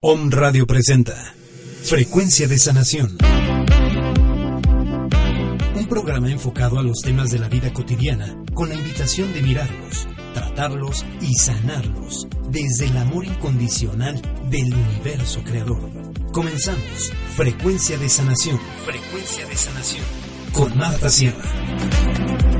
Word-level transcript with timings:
Om 0.00 0.30
Radio 0.30 0.64
presenta 0.64 1.34
Frecuencia 1.82 2.46
de 2.46 2.56
Sanación. 2.56 3.18
Un 5.74 5.86
programa 5.88 6.30
enfocado 6.30 6.78
a 6.78 6.84
los 6.84 7.00
temas 7.02 7.32
de 7.32 7.40
la 7.40 7.48
vida 7.48 7.72
cotidiana 7.72 8.36
con 8.54 8.68
la 8.68 8.76
invitación 8.76 9.34
de 9.34 9.42
mirarlos, 9.42 10.06
tratarlos 10.34 11.04
y 11.20 11.34
sanarlos 11.34 12.28
desde 12.48 12.86
el 12.86 12.96
amor 12.96 13.24
incondicional 13.24 14.22
del 14.48 14.72
universo 14.72 15.42
creador. 15.42 15.90
Comenzamos. 16.30 17.12
Frecuencia 17.34 17.98
de 17.98 18.08
Sanación. 18.08 18.60
Frecuencia 18.84 19.46
de 19.46 19.56
Sanación. 19.56 20.04
Con 20.52 20.78
Marta 20.78 21.10
Sierra. 21.10 22.57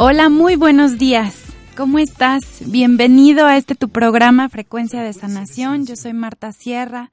Hola, 0.00 0.28
muy 0.28 0.54
buenos 0.54 0.96
días. 0.96 1.34
¿Cómo 1.76 1.98
estás? 1.98 2.62
Bienvenido 2.64 3.46
a 3.46 3.56
este 3.56 3.74
tu 3.74 3.88
programa 3.88 4.48
Frecuencia 4.48 5.02
de 5.02 5.12
Sanación. 5.12 5.86
Yo 5.86 5.96
soy 5.96 6.12
Marta 6.12 6.52
Sierra. 6.52 7.10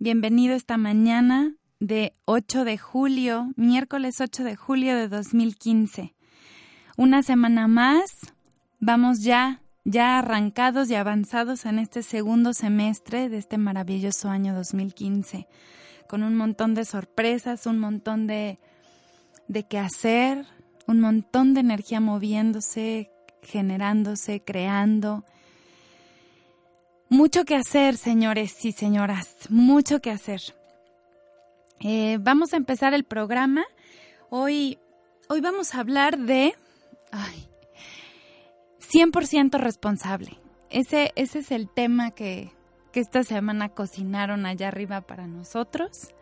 Bienvenido 0.00 0.56
esta 0.56 0.78
mañana 0.78 1.54
de 1.78 2.16
8 2.24 2.64
de 2.64 2.76
julio, 2.76 3.52
miércoles 3.54 4.20
8 4.20 4.42
de 4.42 4.56
julio 4.56 4.96
de 4.96 5.06
2015. 5.06 6.16
Una 6.96 7.22
semana 7.22 7.68
más. 7.68 8.10
Vamos 8.80 9.22
ya, 9.22 9.62
ya 9.84 10.18
arrancados 10.18 10.90
y 10.90 10.96
avanzados 10.96 11.66
en 11.66 11.78
este 11.78 12.02
segundo 12.02 12.52
semestre 12.52 13.28
de 13.28 13.38
este 13.38 13.58
maravilloso 13.58 14.28
año 14.28 14.56
2015. 14.56 15.46
Con 16.08 16.24
un 16.24 16.34
montón 16.34 16.74
de 16.74 16.84
sorpresas, 16.84 17.66
un 17.66 17.78
montón 17.78 18.26
de, 18.26 18.58
de 19.46 19.68
qué 19.68 19.78
hacer, 19.78 20.46
un 20.88 21.00
montón 21.00 21.54
de 21.54 21.60
energía 21.60 22.00
moviéndose, 22.00 23.10
generándose, 23.42 24.40
creando. 24.42 25.24
Mucho 27.10 27.44
que 27.44 27.54
hacer, 27.54 27.96
señores 27.96 28.64
y 28.64 28.72
señoras, 28.72 29.36
mucho 29.50 30.00
que 30.00 30.10
hacer. 30.10 30.40
Eh, 31.80 32.18
vamos 32.20 32.54
a 32.54 32.56
empezar 32.56 32.94
el 32.94 33.04
programa. 33.04 33.64
Hoy, 34.30 34.78
hoy 35.28 35.40
vamos 35.40 35.74
a 35.74 35.80
hablar 35.80 36.18
de 36.18 36.54
ay, 37.12 37.48
100% 38.80 39.58
responsable. 39.58 40.38
Ese, 40.70 41.12
ese 41.16 41.40
es 41.40 41.50
el 41.50 41.68
tema 41.68 42.10
que, 42.12 42.50
que 42.92 43.00
esta 43.00 43.24
semana 43.24 43.68
cocinaron 43.68 44.46
allá 44.46 44.68
arriba 44.68 45.02
para 45.02 45.26
nosotros. 45.26 46.14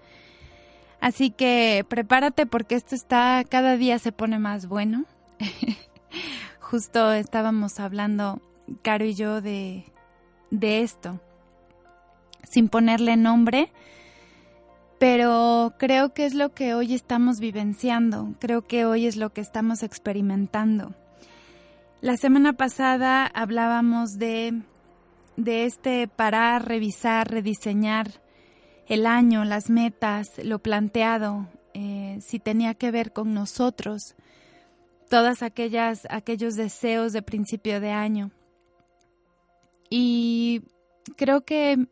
Así 1.01 1.31
que 1.31 1.85
prepárate 1.89 2.47
porque 2.47 2.75
esto 2.75 2.95
está, 2.95 3.45
cada 3.49 3.77
día 3.77 3.99
se 3.99 4.13
pone 4.13 4.39
más 4.39 4.67
bueno. 4.67 5.05
Justo 6.61 7.13
estábamos 7.13 7.79
hablando, 7.79 8.41
Caro 8.83 9.05
y 9.05 9.15
yo, 9.15 9.41
de, 9.41 9.85
de 10.51 10.83
esto, 10.83 11.21
sin 12.43 12.69
ponerle 12.69 13.17
nombre, 13.17 13.71
pero 14.99 15.75
creo 15.79 16.13
que 16.13 16.27
es 16.27 16.35
lo 16.35 16.55
que 16.55 16.75
hoy 16.75 16.95
estamos 16.95 17.39
vivenciando, 17.39 18.35
creo 18.41 18.67
que 18.67 18.85
hoy 18.85 19.07
es 19.07 19.17
lo 19.17 19.31
que 19.31 19.41
estamos 19.43 19.83
experimentando. 19.83 20.95
La 22.01 22.17
semana 22.17 22.55
pasada 22.55 23.27
hablábamos 23.27 24.19
de, 24.19 24.63
de 25.37 25.65
este 25.67 26.09
parar, 26.09 26.67
revisar, 26.67 27.31
rediseñar 27.31 28.26
el 28.87 29.07
año, 29.07 29.45
las 29.45 29.69
metas, 29.69 30.29
lo 30.43 30.61
planteado, 30.61 31.49
eh, 31.75 32.19
si 32.21 32.39
tenía 32.39 32.75
que 32.75 32.91
ver 32.91 33.13
con 33.13 33.35
nosotros, 33.35 34.15
todas 35.11 35.43
aquellas, 35.43 36.07
aquellos 36.11 36.55
deseos 36.55 37.13
de 37.13 37.23
principio 37.23 37.81
de 37.81 37.91
año. 37.91 38.31
Y 39.91 40.63
creo 41.17 41.45
que 41.45 41.89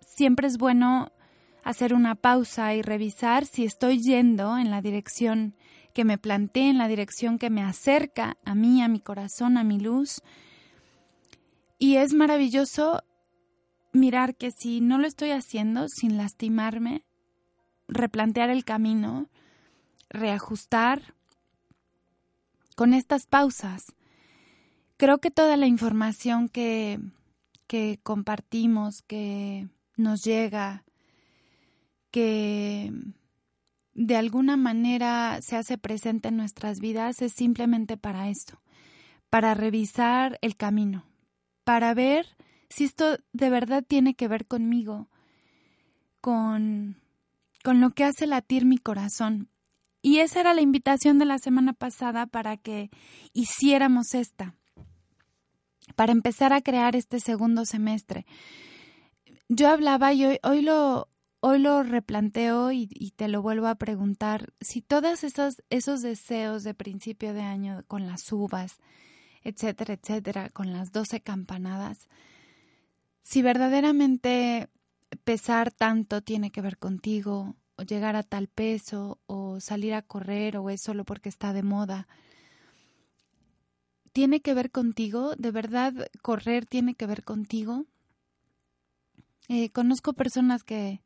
siempre 0.00 0.46
es 0.46 0.58
bueno 0.58 1.12
hacer 1.62 1.94
una 1.94 2.14
pausa 2.14 2.74
y 2.74 2.82
revisar 2.82 3.46
si 3.46 3.64
estoy 3.64 4.02
yendo 4.02 4.58
en 4.58 4.70
la 4.70 4.80
dirección 4.82 5.54
que 5.92 6.04
me 6.04 6.18
planteé, 6.18 6.70
en 6.70 6.78
la 6.78 6.88
dirección 6.88 7.38
que 7.38 7.50
me 7.50 7.62
acerca 7.62 8.36
a 8.44 8.54
mí, 8.54 8.82
a 8.82 8.88
mi 8.88 9.00
corazón, 9.00 9.58
a 9.58 9.64
mi 9.64 9.78
luz. 9.78 10.22
Y 11.78 11.96
es 11.96 12.12
maravilloso 12.12 13.02
mirar 13.92 14.36
que 14.36 14.50
si 14.50 14.80
no 14.80 14.98
lo 14.98 15.06
estoy 15.06 15.30
haciendo 15.30 15.88
sin 15.88 16.16
lastimarme, 16.16 17.04
replantear 17.88 18.50
el 18.50 18.64
camino, 18.64 19.28
reajustar 20.08 21.14
con 22.76 22.94
estas 22.94 23.26
pausas. 23.26 23.92
Creo 24.96 25.18
que 25.18 25.30
toda 25.30 25.56
la 25.56 25.66
información 25.66 26.48
que, 26.48 27.00
que 27.66 27.98
compartimos, 28.02 29.02
que 29.02 29.68
nos 29.96 30.22
llega, 30.22 30.84
que 32.10 32.92
de 33.94 34.16
alguna 34.16 34.56
manera 34.56 35.40
se 35.42 35.56
hace 35.56 35.78
presente 35.78 36.28
en 36.28 36.36
nuestras 36.36 36.80
vidas 36.80 37.22
es 37.22 37.32
simplemente 37.32 37.96
para 37.96 38.28
esto, 38.28 38.60
para 39.28 39.54
revisar 39.54 40.38
el 40.42 40.56
camino, 40.56 41.04
para 41.64 41.94
ver 41.94 42.26
si 42.70 42.84
esto 42.84 43.18
de 43.32 43.50
verdad 43.50 43.84
tiene 43.86 44.14
que 44.14 44.28
ver 44.28 44.46
conmigo, 44.46 45.10
con, 46.20 46.96
con 47.62 47.80
lo 47.80 47.90
que 47.90 48.04
hace 48.04 48.26
latir 48.26 48.64
mi 48.64 48.78
corazón. 48.78 49.50
Y 50.02 50.18
esa 50.18 50.40
era 50.40 50.54
la 50.54 50.62
invitación 50.62 51.18
de 51.18 51.26
la 51.26 51.38
semana 51.38 51.74
pasada 51.74 52.26
para 52.26 52.56
que 52.56 52.90
hiciéramos 53.34 54.14
esta, 54.14 54.54
para 55.94 56.12
empezar 56.12 56.52
a 56.54 56.62
crear 56.62 56.96
este 56.96 57.20
segundo 57.20 57.66
semestre. 57.66 58.24
Yo 59.48 59.68
hablaba 59.68 60.14
y 60.14 60.24
hoy, 60.24 60.38
hoy 60.42 60.62
lo, 60.62 61.10
hoy 61.40 61.58
lo 61.58 61.82
replanteo 61.82 62.70
y, 62.72 62.86
te 63.16 63.28
lo 63.28 63.42
vuelvo 63.42 63.66
a 63.66 63.74
preguntar, 63.74 64.52
si 64.60 64.80
todos 64.80 65.24
esos, 65.24 65.62
esos 65.70 66.02
deseos 66.02 66.62
de 66.62 66.74
principio 66.74 67.34
de 67.34 67.42
año 67.42 67.82
con 67.88 68.06
las 68.06 68.30
uvas, 68.32 68.78
etcétera, 69.42 69.94
etcétera, 69.94 70.50
con 70.50 70.72
las 70.72 70.92
doce 70.92 71.20
campanadas, 71.20 72.08
si 73.22 73.42
verdaderamente 73.42 74.68
pesar 75.24 75.72
tanto 75.72 76.22
tiene 76.22 76.50
que 76.50 76.62
ver 76.62 76.78
contigo, 76.78 77.56
o 77.76 77.82
llegar 77.82 78.16
a 78.16 78.22
tal 78.22 78.48
peso, 78.48 79.18
o 79.26 79.60
salir 79.60 79.94
a 79.94 80.02
correr, 80.02 80.56
o 80.56 80.70
es 80.70 80.80
solo 80.80 81.04
porque 81.04 81.28
está 81.28 81.52
de 81.52 81.62
moda, 81.62 82.08
¿tiene 84.12 84.40
que 84.40 84.54
ver 84.54 84.70
contigo? 84.70 85.34
¿De 85.36 85.50
verdad 85.50 85.94
correr 86.22 86.66
tiene 86.66 86.94
que 86.94 87.06
ver 87.06 87.24
contigo? 87.24 87.86
Eh, 89.48 89.70
conozco 89.70 90.12
personas 90.12 90.62
que, 90.62 91.00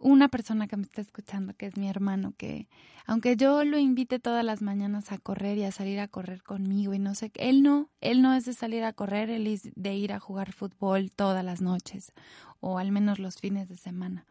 una 0.00 0.28
persona 0.28 0.66
que 0.66 0.76
me 0.76 0.84
está 0.84 1.00
escuchando, 1.00 1.54
que 1.54 1.66
es 1.66 1.76
mi 1.76 1.88
hermano, 1.88 2.34
que 2.36 2.68
aunque 3.06 3.36
yo 3.36 3.64
lo 3.64 3.78
invite 3.78 4.18
todas 4.18 4.44
las 4.44 4.62
mañanas 4.62 5.12
a 5.12 5.18
correr 5.18 5.58
y 5.58 5.64
a 5.64 5.72
salir 5.72 6.00
a 6.00 6.08
correr 6.08 6.42
conmigo 6.42 6.94
y 6.94 6.98
no 6.98 7.14
sé, 7.14 7.30
él 7.34 7.62
no, 7.62 7.90
él 8.00 8.22
no 8.22 8.34
es 8.34 8.44
de 8.44 8.52
salir 8.52 8.84
a 8.84 8.92
correr, 8.92 9.30
él 9.30 9.46
es 9.46 9.70
de 9.74 9.94
ir 9.94 10.12
a 10.12 10.20
jugar 10.20 10.52
fútbol 10.52 11.12
todas 11.12 11.44
las 11.44 11.60
noches 11.60 12.12
o 12.60 12.78
al 12.78 12.92
menos 12.92 13.18
los 13.18 13.36
fines 13.36 13.68
de 13.68 13.76
semana. 13.76 14.26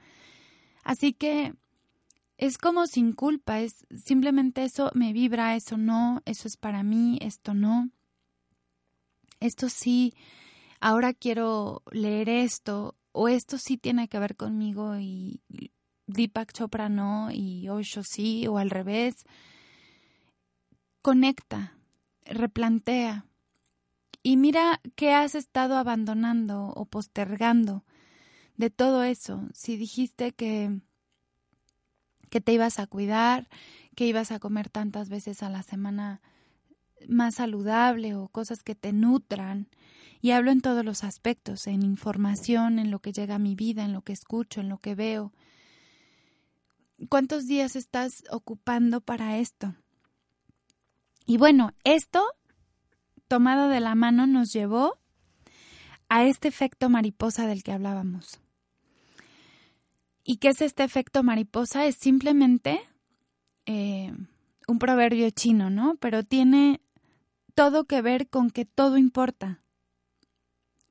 Así 0.83 1.13
que 1.13 1.53
es 2.37 2.57
como 2.57 2.85
sin 2.85 3.13
culpa, 3.13 3.61
es 3.61 3.85
simplemente 3.95 4.63
eso 4.63 4.91
me 4.93 5.13
vibra, 5.13 5.55
eso 5.55 5.77
no, 5.77 6.21
eso 6.25 6.47
es 6.47 6.57
para 6.57 6.83
mí, 6.83 7.17
esto 7.21 7.53
no. 7.53 7.89
Esto 9.39 9.69
sí, 9.69 10.13
ahora 10.79 11.13
quiero 11.13 11.81
leer 11.91 12.29
esto, 12.29 12.95
o 13.15 13.29
esto 13.29 13.57
sí 13.57 13.77
tiene 13.77 14.09
que 14.09 14.19
ver 14.19 14.35
conmigo 14.35 14.97
y 14.97 15.41
Deepak 16.05 16.51
Chopra 16.51 16.89
no 16.89 17.31
y 17.31 17.69
Osho 17.69 18.03
sí 18.03 18.45
o 18.47 18.57
al 18.57 18.69
revés. 18.69 19.25
Conecta, 21.01 21.77
replantea 22.25 23.25
y 24.21 24.35
mira 24.35 24.81
qué 24.95 25.13
has 25.13 25.33
estado 25.33 25.77
abandonando 25.77 26.73
o 26.75 26.85
postergando 26.85 27.85
de 28.57 28.69
todo 28.69 29.03
eso. 29.03 29.47
Si 29.53 29.77
dijiste 29.77 30.33
que 30.33 30.81
que 32.29 32.41
te 32.41 32.51
ibas 32.51 32.79
a 32.79 32.87
cuidar, 32.87 33.47
que 33.95 34.05
ibas 34.07 34.31
a 34.31 34.39
comer 34.39 34.69
tantas 34.69 35.07
veces 35.07 35.41
a 35.41 35.49
la 35.49 35.63
semana 35.63 36.21
más 37.07 37.35
saludable 37.35 38.15
o 38.15 38.27
cosas 38.27 38.63
que 38.63 38.75
te 38.75 38.93
nutran. 38.93 39.67
Y 40.21 40.31
hablo 40.31 40.51
en 40.51 40.61
todos 40.61 40.83
los 40.83 41.03
aspectos, 41.03 41.67
en 41.67 41.83
información, 41.83 42.79
en 42.79 42.91
lo 42.91 42.99
que 42.99 43.11
llega 43.11 43.35
a 43.35 43.39
mi 43.39 43.55
vida, 43.55 43.85
en 43.85 43.93
lo 43.93 44.01
que 44.01 44.13
escucho, 44.13 44.61
en 44.61 44.69
lo 44.69 44.79
que 44.79 44.95
veo. 44.95 45.33
¿Cuántos 47.09 47.45
días 47.45 47.75
estás 47.75 48.23
ocupando 48.31 49.01
para 49.01 49.37
esto? 49.37 49.75
Y 51.25 51.37
bueno, 51.37 51.73
esto, 51.83 52.23
tomado 53.27 53.67
de 53.69 53.79
la 53.79 53.95
mano, 53.95 54.27
nos 54.27 54.53
llevó 54.53 54.97
a 56.09 56.23
este 56.23 56.47
efecto 56.47 56.89
mariposa 56.89 57.47
del 57.47 57.63
que 57.63 57.71
hablábamos. 57.71 58.39
¿Y 60.23 60.37
qué 60.37 60.49
es 60.49 60.61
este 60.61 60.83
efecto 60.83 61.23
mariposa? 61.23 61.85
Es 61.85 61.97
simplemente 61.97 62.79
eh, 63.65 64.13
un 64.67 64.79
proverbio 64.79 65.29
chino, 65.29 65.69
¿no? 65.69 65.95
Pero 65.99 66.23
tiene 66.23 66.81
todo 67.55 67.85
que 67.85 68.01
ver 68.01 68.29
con 68.29 68.51
que 68.51 68.65
todo 68.65 68.97
importa. 68.97 69.61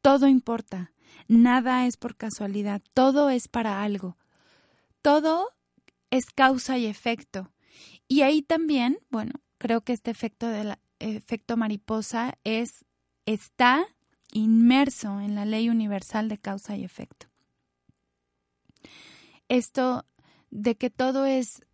Todo 0.01 0.27
importa. 0.27 0.93
Nada 1.29 1.87
es 1.87 1.97
por 1.97 2.17
casualidad. 2.17 2.83
Todo 2.95 3.31
es 3.31 3.49
para 3.49 3.83
algo. 3.83 4.17
Todo 5.03 5.51
es 6.11 6.25
causa 6.35 6.79
y 6.79 6.87
efecto. 6.87 7.53
Y 8.09 8.23
ahí 8.23 8.43
también, 8.43 8.99
bueno, 9.11 9.33
creo 9.59 9.83
que 9.83 9.93
este 9.93 10.11
efecto 10.11 10.49
del 10.49 10.77
efecto 10.99 11.57
mariposa 11.57 12.35
es 12.45 12.85
está 13.27 13.87
inmerso 14.33 15.21
en 15.21 15.35
la 15.35 15.45
ley 15.45 15.69
universal 15.69 16.29
de 16.29 16.39
causa 16.39 16.77
y 16.77 16.85
efecto. 16.85 17.27
Esto 19.49 20.07
de 20.51 20.77
que 20.77 20.91
todo 20.91 21.27
es 21.27 21.65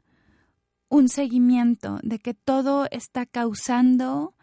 un 0.88 1.08
seguimiento, 1.08 1.98
de 2.02 2.18
que 2.18 2.34
todo 2.34 2.86
está 2.90 3.26
causando 3.26 4.34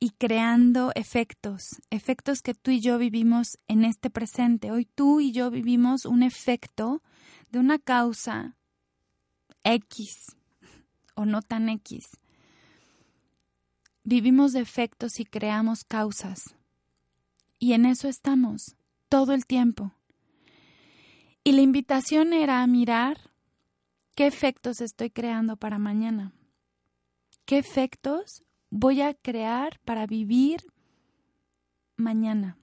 y 0.00 0.10
creando 0.10 0.92
efectos, 0.94 1.80
efectos 1.90 2.40
que 2.42 2.54
tú 2.54 2.70
y 2.70 2.80
yo 2.80 2.98
vivimos 2.98 3.58
en 3.66 3.84
este 3.84 4.10
presente. 4.10 4.70
Hoy 4.70 4.84
tú 4.84 5.20
y 5.20 5.32
yo 5.32 5.50
vivimos 5.50 6.04
un 6.04 6.22
efecto 6.22 7.02
de 7.50 7.58
una 7.58 7.78
causa 7.78 8.56
X 9.64 10.36
o 11.14 11.24
no 11.24 11.42
tan 11.42 11.68
X. 11.68 12.06
Vivimos 14.04 14.54
efectos 14.54 15.18
y 15.18 15.24
creamos 15.24 15.84
causas. 15.84 16.54
Y 17.58 17.72
en 17.72 17.84
eso 17.84 18.08
estamos 18.08 18.76
todo 19.08 19.32
el 19.34 19.46
tiempo. 19.46 19.92
Y 21.42 21.52
la 21.52 21.60
invitación 21.62 22.32
era 22.32 22.62
a 22.62 22.66
mirar 22.66 23.32
qué 24.14 24.26
efectos 24.26 24.80
estoy 24.80 25.10
creando 25.10 25.56
para 25.56 25.78
mañana. 25.78 26.32
¿Qué 27.44 27.58
efectos 27.58 28.42
voy 28.70 29.02
a 29.02 29.14
crear 29.14 29.78
para 29.84 30.06
vivir 30.06 30.60
mañana? 31.96 32.58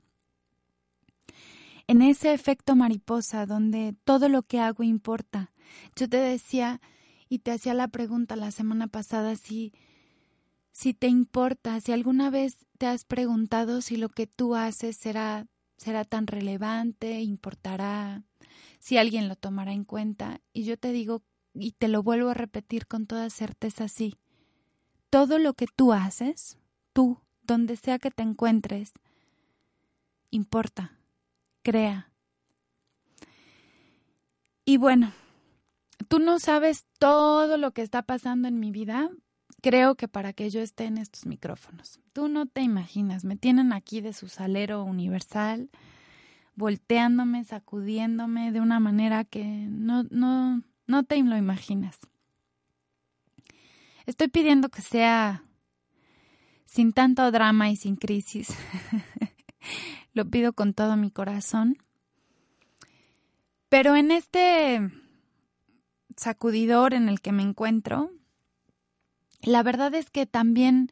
En 1.87 2.01
ese 2.01 2.33
efecto 2.33 2.75
mariposa 2.75 3.45
donde 3.45 3.95
todo 4.03 4.27
lo 4.29 4.43
que 4.43 4.59
hago 4.59 4.83
importa. 4.83 5.51
Yo 5.95 6.09
te 6.09 6.17
decía 6.17 6.81
y 7.29 7.39
te 7.39 7.51
hacía 7.51 7.73
la 7.73 7.87
pregunta 7.87 8.35
la 8.35 8.51
semana 8.51 8.87
pasada 8.87 9.35
si 9.35 9.73
si 10.75 10.93
te 10.93 11.07
importa, 11.07 11.79
si 11.79 11.93
alguna 11.93 12.29
vez 12.29 12.65
te 12.77 12.85
has 12.85 13.05
preguntado 13.05 13.79
si 13.79 13.95
lo 13.95 14.09
que 14.09 14.27
tú 14.27 14.55
haces 14.55 14.97
será, 14.97 15.47
será 15.77 16.03
tan 16.03 16.27
relevante, 16.27 17.21
importará, 17.21 18.23
si 18.79 18.97
alguien 18.97 19.29
lo 19.29 19.37
tomará 19.37 19.71
en 19.71 19.85
cuenta. 19.85 20.41
Y 20.51 20.65
yo 20.65 20.77
te 20.77 20.91
digo, 20.91 21.23
y 21.53 21.71
te 21.71 21.87
lo 21.87 22.03
vuelvo 22.03 22.27
a 22.29 22.33
repetir 22.33 22.87
con 22.87 23.07
toda 23.07 23.29
certeza, 23.29 23.87
sí. 23.87 24.15
Todo 25.15 25.39
lo 25.39 25.53
que 25.53 25.67
tú 25.73 25.93
haces, 25.93 26.57
tú, 26.91 27.21
donde 27.41 27.77
sea 27.77 27.99
que 27.99 28.11
te 28.11 28.21
encuentres, 28.21 28.91
importa, 30.29 30.99
crea. 31.63 32.11
Y 34.65 34.75
bueno, 34.75 35.13
tú 36.09 36.19
no 36.19 36.37
sabes 36.39 36.83
todo 36.99 37.55
lo 37.55 37.71
que 37.71 37.81
está 37.81 38.01
pasando 38.01 38.49
en 38.49 38.59
mi 38.59 38.71
vida, 38.71 39.09
creo 39.61 39.95
que 39.95 40.09
para 40.09 40.33
que 40.33 40.49
yo 40.49 40.59
esté 40.59 40.83
en 40.83 40.97
estos 40.97 41.25
micrófonos. 41.25 42.01
Tú 42.11 42.27
no 42.27 42.45
te 42.45 42.59
imaginas, 42.59 43.23
me 43.23 43.37
tienen 43.37 43.71
aquí 43.71 44.01
de 44.01 44.11
su 44.11 44.27
salero 44.27 44.83
universal, 44.83 45.69
volteándome, 46.55 47.45
sacudiéndome 47.45 48.51
de 48.51 48.59
una 48.59 48.81
manera 48.81 49.23
que 49.23 49.45
no, 49.45 50.03
no, 50.09 50.61
no 50.87 51.03
te 51.03 51.23
lo 51.23 51.37
imaginas. 51.37 51.99
Estoy 54.05 54.27
pidiendo 54.27 54.69
que 54.69 54.81
sea 54.81 55.43
sin 56.65 56.93
tanto 56.93 57.31
drama 57.31 57.69
y 57.69 57.75
sin 57.75 57.95
crisis. 57.95 58.49
lo 60.13 60.25
pido 60.25 60.53
con 60.53 60.73
todo 60.73 60.95
mi 60.95 61.11
corazón. 61.11 61.77
Pero 63.69 63.95
en 63.95 64.11
este 64.11 64.89
sacudidor 66.15 66.93
en 66.93 67.09
el 67.09 67.19
que 67.19 67.33
me 67.33 67.43
encuentro, 67.43 68.11
la 69.41 69.61
verdad 69.63 69.93
es 69.93 70.09
que 70.09 70.25
también, 70.25 70.89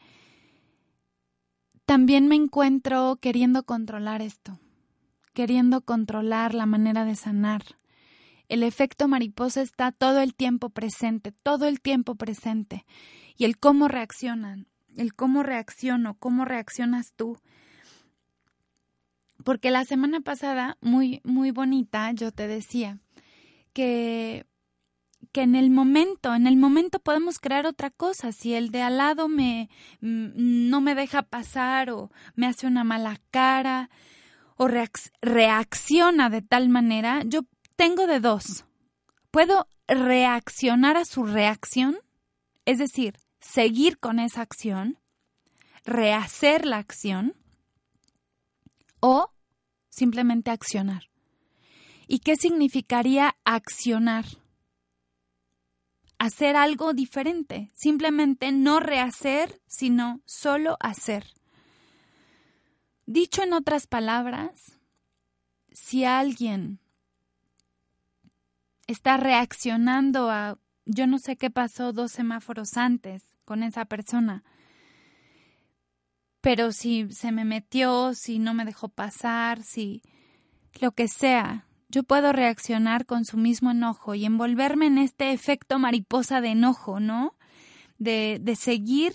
también 1.85 2.27
me 2.27 2.35
encuentro 2.35 3.17
queriendo 3.21 3.63
controlar 3.63 4.21
esto, 4.21 4.59
queriendo 5.33 5.81
controlar 5.81 6.53
la 6.53 6.65
manera 6.65 7.05
de 7.05 7.15
sanar. 7.15 7.63
El 8.49 8.63
efecto 8.63 9.07
mariposa 9.07 9.61
está 9.61 9.91
todo 9.91 10.19
el 10.21 10.35
tiempo 10.35 10.69
presente, 10.69 11.31
todo 11.31 11.65
el 11.67 11.81
tiempo 11.81 12.15
presente. 12.15 12.85
Y 13.37 13.45
el 13.45 13.57
cómo 13.57 13.87
reaccionan, 13.87 14.67
el 14.95 15.13
cómo 15.13 15.43
reacciono, 15.43 16.15
cómo 16.19 16.45
reaccionas 16.45 17.13
tú. 17.15 17.37
Porque 19.43 19.71
la 19.71 19.85
semana 19.85 20.21
pasada, 20.21 20.77
muy, 20.81 21.21
muy 21.23 21.51
bonita, 21.51 22.11
yo 22.11 22.31
te 22.31 22.47
decía 22.47 22.99
que 23.73 24.45
que 25.31 25.41
en 25.41 25.55
el 25.55 25.69
momento, 25.69 26.35
en 26.35 26.47
el 26.47 26.57
momento 26.57 26.99
podemos 26.99 27.39
crear 27.39 27.65
otra 27.65 27.89
cosa. 27.89 28.31
Si 28.31 28.53
el 28.53 28.69
de 28.71 28.81
al 28.81 28.97
lado 28.97 29.27
me 29.27 29.69
mm, 30.01 30.69
no 30.69 30.81
me 30.81 30.95
deja 30.95 31.23
pasar 31.23 31.89
o 31.89 32.11
me 32.35 32.47
hace 32.47 32.67
una 32.67 32.83
mala 32.83 33.19
cara 33.31 33.89
o 34.55 34.67
reacciona 34.67 36.29
de 36.29 36.41
tal 36.41 36.69
manera, 36.69 37.23
yo 37.25 37.41
tengo 37.75 38.07
de 38.07 38.19
dos. 38.19 38.65
Puedo 39.31 39.67
reaccionar 39.87 40.97
a 40.97 41.05
su 41.05 41.23
reacción, 41.23 41.97
es 42.65 42.77
decir, 42.77 43.17
seguir 43.39 43.99
con 43.99 44.19
esa 44.19 44.41
acción, 44.41 44.99
rehacer 45.83 46.65
la 46.65 46.77
acción 46.77 47.35
o 48.99 49.31
simplemente 49.89 50.51
accionar. 50.51 51.09
¿Y 52.07 52.19
qué 52.19 52.35
significaría 52.35 53.35
accionar? 53.43 54.25
hacer 56.23 56.55
algo 56.55 56.93
diferente, 56.93 57.69
simplemente 57.73 58.53
no 58.53 58.79
rehacer, 58.79 59.59
sino 59.67 60.21
solo 60.25 60.77
hacer. 60.79 61.25
Dicho 63.05 63.43
en 63.43 63.51
otras 63.51 63.87
palabras, 63.87 64.77
si 65.73 66.05
alguien 66.05 66.79
está 68.93 69.17
reaccionando 69.17 70.29
a 70.29 70.57
yo 70.85 71.07
no 71.07 71.17
sé 71.17 71.35
qué 71.35 71.49
pasó 71.49 71.93
dos 71.93 72.11
semáforos 72.11 72.77
antes 72.77 73.23
con 73.45 73.63
esa 73.63 73.85
persona, 73.85 74.43
pero 76.41 76.71
si 76.71 77.09
se 77.11 77.31
me 77.31 77.45
metió, 77.45 78.13
si 78.13 78.39
no 78.39 78.53
me 78.53 78.65
dejó 78.65 78.89
pasar, 78.89 79.63
si 79.63 80.01
lo 80.79 80.91
que 80.91 81.07
sea, 81.07 81.67
yo 81.89 82.03
puedo 82.03 82.33
reaccionar 82.33 83.05
con 83.05 83.25
su 83.25 83.37
mismo 83.37 83.71
enojo 83.71 84.13
y 84.13 84.25
envolverme 84.25 84.87
en 84.87 84.97
este 84.97 85.31
efecto 85.31 85.79
mariposa 85.79 86.41
de 86.41 86.49
enojo, 86.49 86.99
¿no? 86.99 87.35
De, 87.97 88.39
de 88.41 88.55
seguir 88.55 89.13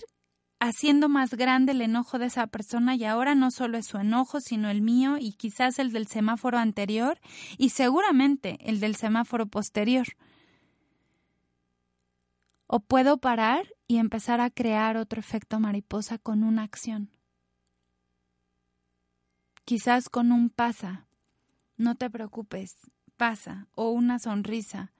haciendo 0.59 1.07
más 1.07 1.31
grande 1.31 1.71
el 1.71 1.81
enojo 1.81 2.19
de 2.19 2.25
esa 2.25 2.47
persona 2.47 2.95
y 2.95 3.05
ahora 3.05 3.33
no 3.33 3.49
solo 3.51 3.77
es 3.77 3.87
su 3.87 3.97
enojo, 3.97 4.41
sino 4.41 4.69
el 4.69 4.81
mío 4.81 5.17
y 5.17 5.33
quizás 5.33 5.79
el 5.79 5.91
del 5.91 6.07
semáforo 6.07 6.57
anterior 6.57 7.19
y 7.57 7.69
seguramente 7.69 8.57
el 8.61 8.79
del 8.79 8.95
semáforo 8.95 9.47
posterior. 9.47 10.07
O 12.67 12.81
puedo 12.81 13.17
parar 13.17 13.67
y 13.87 13.97
empezar 13.97 14.41
a 14.41 14.49
crear 14.49 14.97
otro 14.97 15.19
efecto 15.19 15.59
mariposa 15.59 16.17
con 16.17 16.43
una 16.43 16.63
acción. 16.63 17.09
Quizás 19.65 20.09
con 20.09 20.31
un 20.31 20.49
pasa, 20.49 21.07
no 21.77 21.95
te 21.95 22.09
preocupes, 22.09 22.75
pasa, 23.17 23.67
o 23.75 23.89
una 23.89 24.19
sonrisa, 24.19 24.91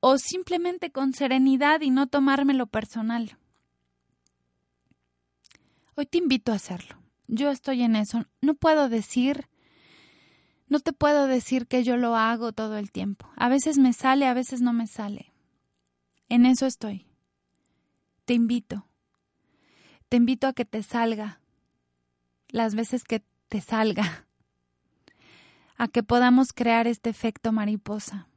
o 0.00 0.18
simplemente 0.18 0.92
con 0.92 1.12
serenidad 1.12 1.80
y 1.80 1.90
no 1.90 2.06
tomármelo 2.06 2.66
personal. 2.66 3.38
Hoy 5.94 6.06
te 6.06 6.18
invito 6.18 6.52
a 6.52 6.56
hacerlo. 6.56 6.96
Yo 7.26 7.50
estoy 7.50 7.82
en 7.82 7.96
eso. 7.96 8.24
No 8.40 8.54
puedo 8.54 8.88
decir, 8.88 9.48
no 10.68 10.80
te 10.80 10.92
puedo 10.92 11.26
decir 11.26 11.66
que 11.66 11.84
yo 11.84 11.96
lo 11.96 12.16
hago 12.16 12.52
todo 12.52 12.78
el 12.78 12.90
tiempo. 12.90 13.28
A 13.36 13.48
veces 13.48 13.78
me 13.78 13.92
sale, 13.92 14.26
a 14.26 14.34
veces 14.34 14.60
no 14.60 14.72
me 14.72 14.86
sale. 14.86 15.32
En 16.28 16.46
eso 16.46 16.66
estoy. 16.66 17.06
te 18.24 18.34
invito, 18.34 18.86
te 20.08 20.16
invito 20.16 20.46
a 20.46 20.52
que 20.52 20.64
te 20.64 20.82
salga 20.82 21.40
las 22.48 22.74
veces 22.74 23.02
que 23.02 23.22
te 23.48 23.60
salga, 23.60 24.26
a 25.76 25.88
que 25.88 26.02
podamos 26.02 26.52
crear 26.52 26.86
este 26.86 27.10
efecto 27.10 27.50
mariposa, 27.50 28.28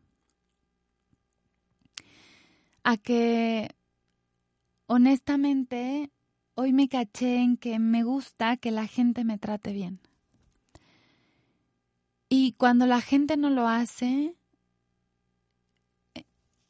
a 2.84 2.98
que 2.98 3.70
honestamente 4.88 6.12
hoy 6.56 6.74
me 6.74 6.88
caché 6.90 7.38
en 7.38 7.58
que 7.58 7.80
me 7.80 8.04
gusta 8.04 8.58
que 8.58 8.72
la 8.72 8.88
gente 8.88 9.24
me 9.24 9.38
trate 9.38 9.72
bien. 9.74 10.00
Y 12.30 12.54
cuando 12.54 12.88
la 12.88 13.02
gente 13.02 13.38
no 13.38 13.50
lo 13.50 13.68
hace, 13.68 14.36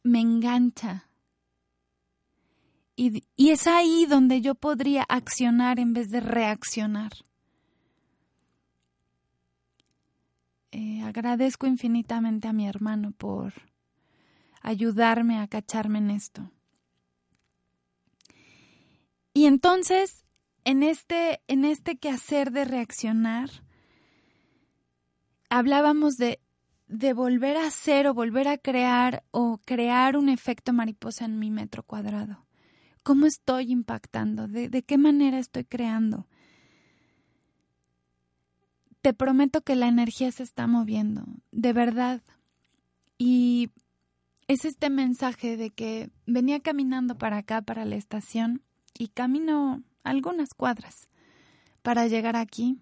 me 0.04 0.20
engancha. 0.20 1.10
Y, 2.98 3.24
es 3.38 3.68
ahí 3.68 4.06
donde 4.06 4.42
yo 4.42 4.56
podría 4.56 5.04
accionar 5.04 5.80
en 5.80 5.94
vez 5.94 6.10
de 6.10 6.22
reaccionar. 6.22 7.12
Eh, 10.72 11.02
agradezco 11.02 11.68
infinitamente 11.68 12.48
a 12.48 12.54
mi 12.54 12.68
hermano 12.68 13.12
por 13.12 13.54
ayudarme 14.62 15.40
a 15.40 15.48
cacharme 15.48 16.00
en 16.00 16.12
esto. 16.12 16.52
Y 19.36 19.48
entonces, 19.48 20.24
en 20.64 20.82
este, 20.82 21.42
en 21.50 21.66
este 21.66 21.98
quehacer 21.98 22.52
de 22.52 22.64
reaccionar, 22.64 23.50
hablábamos 25.50 26.16
de, 26.16 26.40
de 26.88 27.12
volver 27.12 27.58
a 27.58 27.68
hacer 27.68 28.08
o 28.08 28.14
volver 28.14 28.48
a 28.48 28.58
crear 28.58 29.26
o 29.32 29.60
crear 29.66 30.16
un 30.16 30.30
efecto 30.30 30.72
mariposa 30.72 31.26
en 31.26 31.38
mi 31.38 31.52
metro 31.52 31.84
cuadrado. 31.84 32.48
¿Cómo 33.04 33.26
estoy 33.26 33.74
impactando? 33.74 34.48
¿De, 34.48 34.70
de 34.70 34.84
qué 34.84 34.98
manera 34.98 35.38
estoy 35.38 35.66
creando? 35.66 36.28
Te 39.02 39.14
prometo 39.14 39.64
que 39.64 39.76
la 39.76 39.90
energía 39.90 40.32
se 40.32 40.44
está 40.44 40.66
moviendo, 40.66 41.26
de 41.52 41.74
verdad. 41.74 42.24
Y 43.18 43.70
es 44.48 44.64
este 44.64 44.90
mensaje 44.90 45.58
de 45.58 45.72
que 45.72 46.10
venía 46.26 46.62
caminando 46.62 47.18
para 47.18 47.40
acá, 47.40 47.62
para 47.62 47.84
la 47.84 47.98
estación, 47.98 48.62
y 48.98 49.10
camino 49.10 49.84
algunas 50.04 50.54
cuadras 50.54 51.08
para 51.82 52.08
llegar 52.08 52.36
aquí 52.36 52.80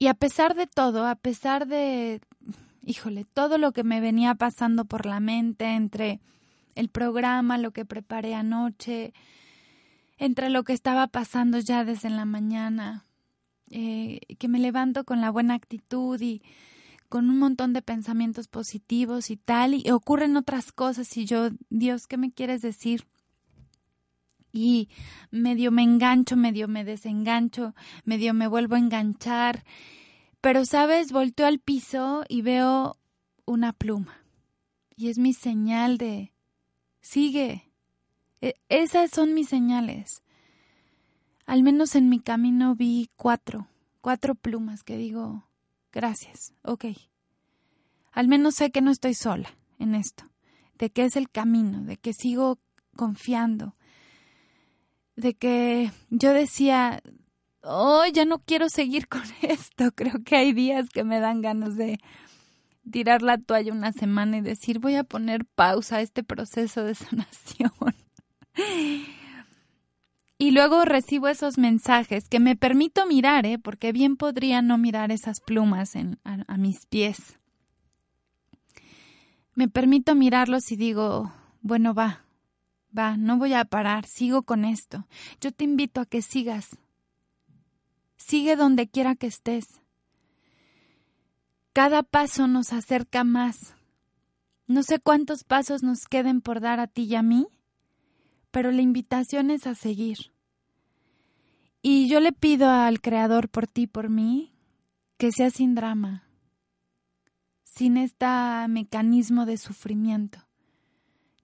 y 0.00 0.06
a 0.06 0.14
pesar 0.14 0.54
de 0.54 0.66
todo, 0.66 1.06
a 1.06 1.14
pesar 1.14 1.68
de, 1.68 2.22
híjole, 2.82 3.26
todo 3.26 3.58
lo 3.58 3.72
que 3.72 3.84
me 3.84 4.00
venía 4.00 4.34
pasando 4.34 4.86
por 4.86 5.04
la 5.04 5.20
mente 5.20 5.66
entre 5.66 6.20
el 6.74 6.88
programa, 6.88 7.58
lo 7.58 7.72
que 7.72 7.84
preparé 7.84 8.34
anoche, 8.34 9.12
entre 10.16 10.48
lo 10.48 10.64
que 10.64 10.72
estaba 10.72 11.06
pasando 11.06 11.58
ya 11.58 11.84
desde 11.84 12.08
la 12.08 12.24
mañana, 12.24 13.04
eh, 13.70 14.20
que 14.38 14.48
me 14.48 14.58
levanto 14.58 15.04
con 15.04 15.20
la 15.20 15.30
buena 15.30 15.52
actitud 15.52 16.18
y 16.18 16.40
con 17.10 17.28
un 17.28 17.38
montón 17.38 17.74
de 17.74 17.82
pensamientos 17.82 18.48
positivos 18.48 19.30
y 19.30 19.36
tal, 19.36 19.74
y 19.74 19.90
ocurren 19.90 20.34
otras 20.38 20.72
cosas 20.72 21.14
y 21.18 21.26
yo, 21.26 21.50
Dios, 21.68 22.06
¿qué 22.06 22.16
me 22.16 22.32
quieres 22.32 22.62
decir? 22.62 23.04
Y 24.52 24.88
medio 25.30 25.70
me 25.70 25.82
engancho, 25.82 26.36
medio 26.36 26.68
me 26.68 26.84
desengancho, 26.84 27.74
medio 28.04 28.34
me 28.34 28.46
vuelvo 28.46 28.74
a 28.74 28.78
enganchar. 28.78 29.64
Pero, 30.40 30.64
¿sabes? 30.64 31.12
Volteo 31.12 31.46
al 31.46 31.58
piso 31.58 32.24
y 32.28 32.42
veo 32.42 32.96
una 33.44 33.72
pluma. 33.72 34.24
Y 34.96 35.08
es 35.08 35.18
mi 35.18 35.32
señal 35.32 35.98
de, 35.98 36.32
sigue. 37.00 37.70
E, 38.40 38.54
esas 38.68 39.10
son 39.10 39.34
mis 39.34 39.48
señales. 39.48 40.22
Al 41.46 41.62
menos 41.62 41.94
en 41.94 42.08
mi 42.08 42.20
camino 42.20 42.74
vi 42.74 43.10
cuatro, 43.16 43.68
cuatro 44.00 44.34
plumas 44.34 44.82
que 44.82 44.96
digo, 44.96 45.48
gracias, 45.92 46.54
ok. 46.62 46.86
Al 48.12 48.28
menos 48.28 48.54
sé 48.54 48.70
que 48.70 48.80
no 48.80 48.90
estoy 48.90 49.14
sola 49.14 49.50
en 49.78 49.94
esto, 49.94 50.24
de 50.78 50.90
que 50.90 51.04
es 51.04 51.16
el 51.16 51.30
camino, 51.30 51.82
de 51.82 51.96
que 51.96 52.12
sigo 52.12 52.60
confiando, 52.96 53.74
de 55.16 55.34
que 55.34 55.90
yo 56.10 56.32
decía, 56.32 57.02
oh, 57.62 58.04
ya 58.12 58.24
no 58.24 58.38
quiero 58.40 58.68
seguir 58.68 59.08
con 59.08 59.22
esto. 59.42 59.92
Creo 59.92 60.22
que 60.24 60.36
hay 60.36 60.52
días 60.52 60.88
que 60.90 61.04
me 61.04 61.20
dan 61.20 61.42
ganas 61.42 61.76
de 61.76 61.98
tirar 62.90 63.22
la 63.22 63.38
toalla 63.38 63.72
una 63.72 63.92
semana 63.92 64.38
y 64.38 64.40
decir, 64.40 64.78
voy 64.78 64.96
a 64.96 65.04
poner 65.04 65.44
pausa 65.44 65.96
a 65.96 66.00
este 66.00 66.22
proceso 66.22 66.84
de 66.84 66.94
sanación. 66.96 67.72
Y 70.38 70.52
luego 70.52 70.84
recibo 70.84 71.28
esos 71.28 71.58
mensajes 71.58 72.28
que 72.28 72.40
me 72.40 72.56
permito 72.56 73.06
mirar, 73.06 73.44
¿eh? 73.44 73.58
porque 73.58 73.92
bien 73.92 74.16
podría 74.16 74.62
no 74.62 74.78
mirar 74.78 75.12
esas 75.12 75.40
plumas 75.40 75.94
en, 75.96 76.18
a 76.24 76.56
mis 76.56 76.86
pies. 76.86 77.38
Me 79.54 79.68
permito 79.68 80.14
mirarlos 80.14 80.72
y 80.72 80.76
digo, 80.76 81.30
bueno, 81.60 81.92
va, 81.92 82.24
Va, 82.96 83.16
no 83.16 83.38
voy 83.38 83.54
a 83.54 83.64
parar, 83.64 84.06
sigo 84.06 84.42
con 84.42 84.64
esto. 84.64 85.06
Yo 85.40 85.52
te 85.52 85.64
invito 85.64 86.00
a 86.00 86.06
que 86.06 86.22
sigas. 86.22 86.76
Sigue 88.16 88.56
donde 88.56 88.88
quiera 88.88 89.14
que 89.14 89.28
estés. 89.28 89.80
Cada 91.72 92.02
paso 92.02 92.48
nos 92.48 92.72
acerca 92.72 93.22
más. 93.22 93.74
No 94.66 94.82
sé 94.82 94.98
cuántos 94.98 95.44
pasos 95.44 95.82
nos 95.82 96.06
queden 96.06 96.40
por 96.40 96.60
dar 96.60 96.80
a 96.80 96.86
ti 96.86 97.02
y 97.02 97.14
a 97.14 97.22
mí, 97.22 97.46
pero 98.50 98.72
la 98.72 98.82
invitación 98.82 99.50
es 99.50 99.66
a 99.66 99.74
seguir. 99.74 100.32
Y 101.82 102.08
yo 102.08 102.20
le 102.20 102.32
pido 102.32 102.68
al 102.68 103.00
Creador 103.00 103.48
por 103.48 103.66
ti, 103.66 103.86
por 103.86 104.10
mí, 104.10 104.52
que 105.16 105.32
sea 105.32 105.50
sin 105.50 105.74
drama, 105.74 106.24
sin 107.62 107.96
este 107.96 108.26
mecanismo 108.68 109.46
de 109.46 109.56
sufrimiento. 109.56 110.46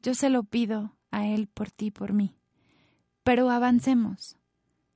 Yo 0.03 0.15
se 0.15 0.29
lo 0.29 0.43
pido 0.43 0.96
a 1.17 1.27
Él 1.27 1.47
por 1.47 1.71
ti, 1.71 1.91
por 1.91 2.13
mí. 2.13 2.35
Pero 3.23 3.51
avancemos, 3.51 4.37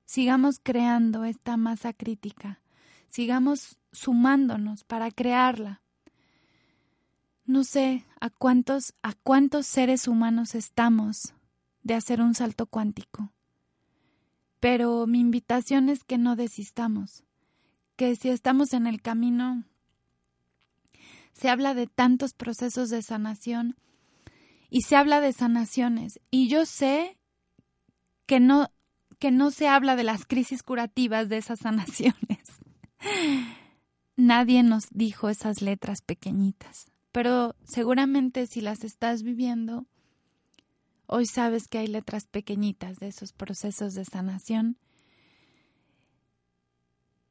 sigamos 0.04 0.60
creando 0.62 1.24
esta 1.24 1.56
masa 1.56 1.94
crítica, 1.94 2.60
sigamos 3.08 3.78
sumándonos 3.90 4.84
para 4.84 5.10
crearla. 5.10 5.80
No 7.46 7.64
sé 7.64 8.04
a 8.20 8.28
cuántos, 8.28 8.92
a 9.02 9.14
cuántos 9.14 9.66
seres 9.66 10.06
humanos 10.06 10.54
estamos 10.54 11.32
de 11.82 11.94
hacer 11.94 12.20
un 12.20 12.34
salto 12.34 12.66
cuántico, 12.66 13.32
pero 14.60 15.06
mi 15.06 15.20
invitación 15.20 15.88
es 15.88 16.04
que 16.04 16.18
no 16.18 16.36
desistamos, 16.36 17.24
que 17.96 18.14
si 18.14 18.28
estamos 18.28 18.74
en 18.74 18.86
el 18.86 19.00
camino, 19.00 19.64
se 21.32 21.48
habla 21.48 21.72
de 21.72 21.86
tantos 21.86 22.34
procesos 22.34 22.90
de 22.90 23.00
sanación, 23.00 23.76
y 24.70 24.82
se 24.82 24.96
habla 24.96 25.20
de 25.20 25.32
sanaciones. 25.32 26.20
Y 26.30 26.48
yo 26.48 26.64
sé 26.64 27.18
que 28.26 28.38
no, 28.40 28.70
que 29.18 29.32
no 29.32 29.50
se 29.50 29.68
habla 29.68 29.96
de 29.96 30.04
las 30.04 30.24
crisis 30.24 30.62
curativas 30.62 31.28
de 31.28 31.38
esas 31.38 31.58
sanaciones. 31.58 32.38
Nadie 34.16 34.62
nos 34.62 34.84
dijo 34.90 35.28
esas 35.28 35.60
letras 35.60 36.02
pequeñitas, 36.02 36.90
pero 37.10 37.56
seguramente 37.64 38.46
si 38.46 38.60
las 38.60 38.84
estás 38.84 39.22
viviendo, 39.22 39.86
hoy 41.06 41.26
sabes 41.26 41.66
que 41.66 41.78
hay 41.78 41.88
letras 41.88 42.26
pequeñitas 42.26 42.98
de 42.98 43.08
esos 43.08 43.32
procesos 43.32 43.94
de 43.94 44.04
sanación. 44.04 44.78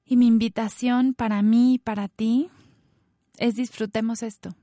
Y 0.03 0.17
mi 0.17 0.25
invitación 0.27 1.13
para 1.13 1.41
mí 1.43 1.75
y 1.75 1.77
para 1.77 2.08
ti 2.08 2.50
es 3.38 3.55
disfrutemos 3.55 4.24
esto 4.24 4.55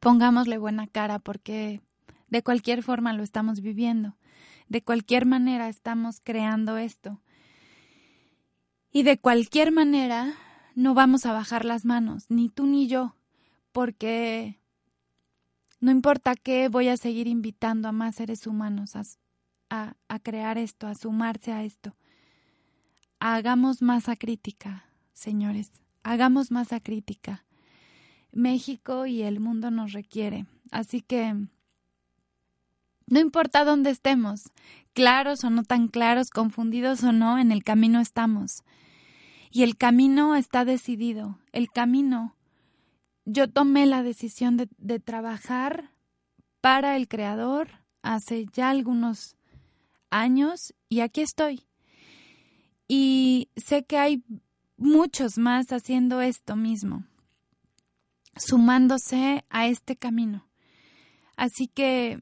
pongámosle 0.00 0.58
buena 0.58 0.86
cara 0.86 1.18
porque 1.18 1.80
de 2.28 2.42
cualquier 2.42 2.82
forma 2.82 3.12
lo 3.12 3.22
estamos 3.22 3.60
viviendo, 3.60 4.16
de 4.68 4.82
cualquier 4.82 5.26
manera 5.26 5.68
estamos 5.68 6.20
creando 6.20 6.76
esto. 6.76 7.20
Y 8.92 9.02
de 9.02 9.18
cualquier 9.18 9.72
manera 9.72 10.34
no 10.74 10.94
vamos 10.94 11.26
a 11.26 11.32
bajar 11.32 11.64
las 11.64 11.84
manos, 11.84 12.30
ni 12.30 12.48
tú 12.48 12.66
ni 12.66 12.86
yo, 12.86 13.16
porque 13.72 14.58
no 15.80 15.90
importa 15.90 16.34
qué, 16.34 16.68
voy 16.68 16.88
a 16.88 16.96
seguir 16.96 17.26
invitando 17.26 17.88
a 17.88 17.92
más 17.92 18.16
seres 18.16 18.46
humanos 18.46 18.96
a, 18.96 19.96
a, 20.08 20.18
crear 20.20 20.58
esto, 20.58 20.86
a 20.86 20.94
sumarse 20.94 21.52
a 21.52 21.64
esto. 21.64 21.96
Hagamos 23.18 23.82
masa 23.82 24.16
crítica, 24.16 24.84
señores, 25.12 25.70
hagamos 26.02 26.50
masa 26.50 26.80
crítica. 26.80 27.45
México 28.36 29.06
y 29.06 29.22
el 29.22 29.40
mundo 29.40 29.70
nos 29.70 29.92
requiere. 29.92 30.46
Así 30.70 31.00
que 31.00 31.34
no 33.08 33.20
importa 33.20 33.64
dónde 33.64 33.90
estemos, 33.90 34.50
claros 34.92 35.44
o 35.44 35.50
no 35.50 35.62
tan 35.62 35.88
claros, 35.88 36.30
confundidos 36.30 37.02
o 37.04 37.12
no, 37.12 37.38
en 37.38 37.52
el 37.52 37.64
camino 37.64 38.00
estamos. 38.00 38.62
Y 39.50 39.62
el 39.62 39.76
camino 39.76 40.36
está 40.36 40.64
decidido. 40.64 41.38
El 41.52 41.70
camino, 41.70 42.36
yo 43.24 43.48
tomé 43.48 43.86
la 43.86 44.02
decisión 44.02 44.56
de, 44.56 44.68
de 44.78 45.00
trabajar 45.00 45.92
para 46.60 46.96
el 46.96 47.08
Creador 47.08 47.68
hace 48.02 48.46
ya 48.52 48.70
algunos 48.70 49.36
años 50.10 50.74
y 50.88 51.00
aquí 51.00 51.20
estoy. 51.20 51.62
Y 52.88 53.50
sé 53.56 53.84
que 53.84 53.98
hay 53.98 54.24
muchos 54.76 55.38
más 55.38 55.72
haciendo 55.72 56.20
esto 56.20 56.56
mismo, 56.56 57.04
sumándose 58.36 59.44
a 59.50 59.66
este 59.66 59.96
camino. 59.96 60.48
Así 61.36 61.68
que 61.68 62.18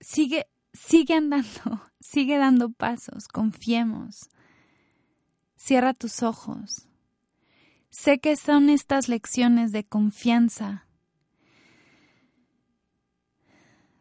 sigue, 0.00 0.48
sigue 0.72 1.14
andando, 1.14 1.82
sigue 2.00 2.38
dando 2.38 2.70
pasos, 2.70 3.28
confiemos. 3.28 4.30
Cierra 5.56 5.92
tus 5.92 6.22
ojos. 6.22 6.88
Sé 7.90 8.18
que 8.18 8.36
son 8.36 8.70
estas 8.70 9.08
lecciones 9.08 9.72
de 9.72 9.84
confianza, 9.84 10.86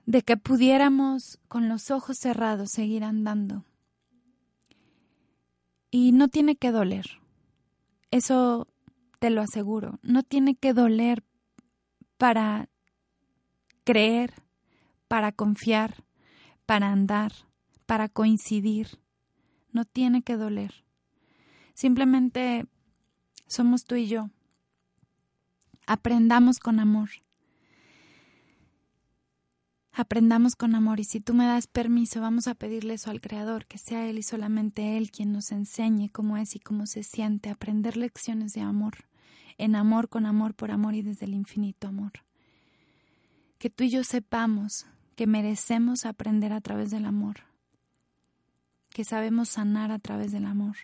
de 0.05 0.21
que 0.21 0.37
pudiéramos 0.37 1.39
con 1.47 1.69
los 1.69 1.91
ojos 1.91 2.17
cerrados 2.17 2.71
seguir 2.71 3.03
andando. 3.03 3.65
Y 5.91 6.11
no 6.11 6.27
tiene 6.27 6.55
que 6.55 6.71
doler. 6.71 7.19
Eso 8.11 8.67
te 9.19 9.29
lo 9.29 9.41
aseguro. 9.41 9.99
No 10.01 10.23
tiene 10.23 10.55
que 10.55 10.73
doler 10.73 11.23
para 12.17 12.69
creer, 13.83 14.33
para 15.07 15.31
confiar, 15.31 16.03
para 16.65 16.91
andar, 16.91 17.31
para 17.85 18.09
coincidir. 18.09 18.99
No 19.71 19.85
tiene 19.85 20.23
que 20.23 20.35
doler. 20.35 20.83
Simplemente 21.73 22.65
somos 23.47 23.85
tú 23.85 23.95
y 23.95 24.07
yo. 24.07 24.29
Aprendamos 25.85 26.59
con 26.59 26.79
amor. 26.79 27.09
Aprendamos 29.91 30.55
con 30.55 30.75
amor 30.75 30.99
y 30.99 31.03
si 31.03 31.19
tú 31.19 31.33
me 31.33 31.45
das 31.45 31.67
permiso, 31.67 32.21
vamos 32.21 32.47
a 32.47 32.55
pedirle 32.55 32.93
eso 32.93 33.11
al 33.11 33.19
Creador, 33.19 33.65
que 33.65 33.77
sea 33.77 34.07
Él 34.07 34.17
y 34.17 34.23
solamente 34.23 34.95
Él 34.95 35.11
quien 35.11 35.33
nos 35.33 35.51
enseñe 35.51 36.09
cómo 36.09 36.37
es 36.37 36.55
y 36.55 36.59
cómo 36.59 36.85
se 36.85 37.03
siente, 37.03 37.49
aprender 37.49 37.97
lecciones 37.97 38.53
de 38.53 38.61
amor, 38.61 39.08
en 39.59 39.75
amor, 39.75 40.09
con 40.09 40.25
amor, 40.25 40.55
por 40.55 40.71
amor 40.71 40.95
y 40.95 41.03
desde 41.03 41.25
el 41.25 41.35
infinito 41.35 41.87
amor. 41.87 42.11
Que 43.59 43.69
tú 43.69 43.83
y 43.83 43.89
yo 43.91 44.03
sepamos 44.03 44.87
que 45.15 45.27
merecemos 45.27 46.05
aprender 46.05 46.51
a 46.53 46.61
través 46.61 46.89
del 46.89 47.05
amor, 47.05 47.41
que 48.89 49.03
sabemos 49.03 49.49
sanar 49.49 49.91
a 49.91 49.99
través 49.99 50.31
del 50.31 50.45
amor, 50.45 50.77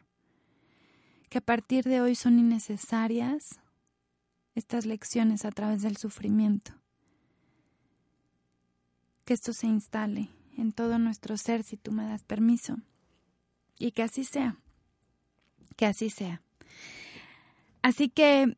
que 1.30 1.40
a 1.40 1.42
partir 1.42 1.86
de 1.86 2.02
hoy 2.02 2.16
son 2.16 2.38
innecesarias 2.38 3.60
estas 4.54 4.86
lecciones 4.86 5.44
a 5.46 5.52
través 5.52 5.82
del 5.82 5.98
sufrimiento 5.98 6.74
que 9.26 9.34
esto 9.34 9.52
se 9.54 9.68
instale 9.68 10.30
en 10.56 10.72
todo 10.72 11.00
nuestro 11.00 11.36
ser 11.36 11.64
si 11.64 11.76
tú 11.76 11.92
me 11.92 12.06
das 12.06 12.24
permiso. 12.24 12.78
Y 13.78 13.92
que 13.92 14.04
así 14.04 14.24
sea. 14.24 14.58
Que 15.76 15.88
así 15.88 16.10
sea. 16.10 16.42
Así 17.82 18.08
que 18.08 18.56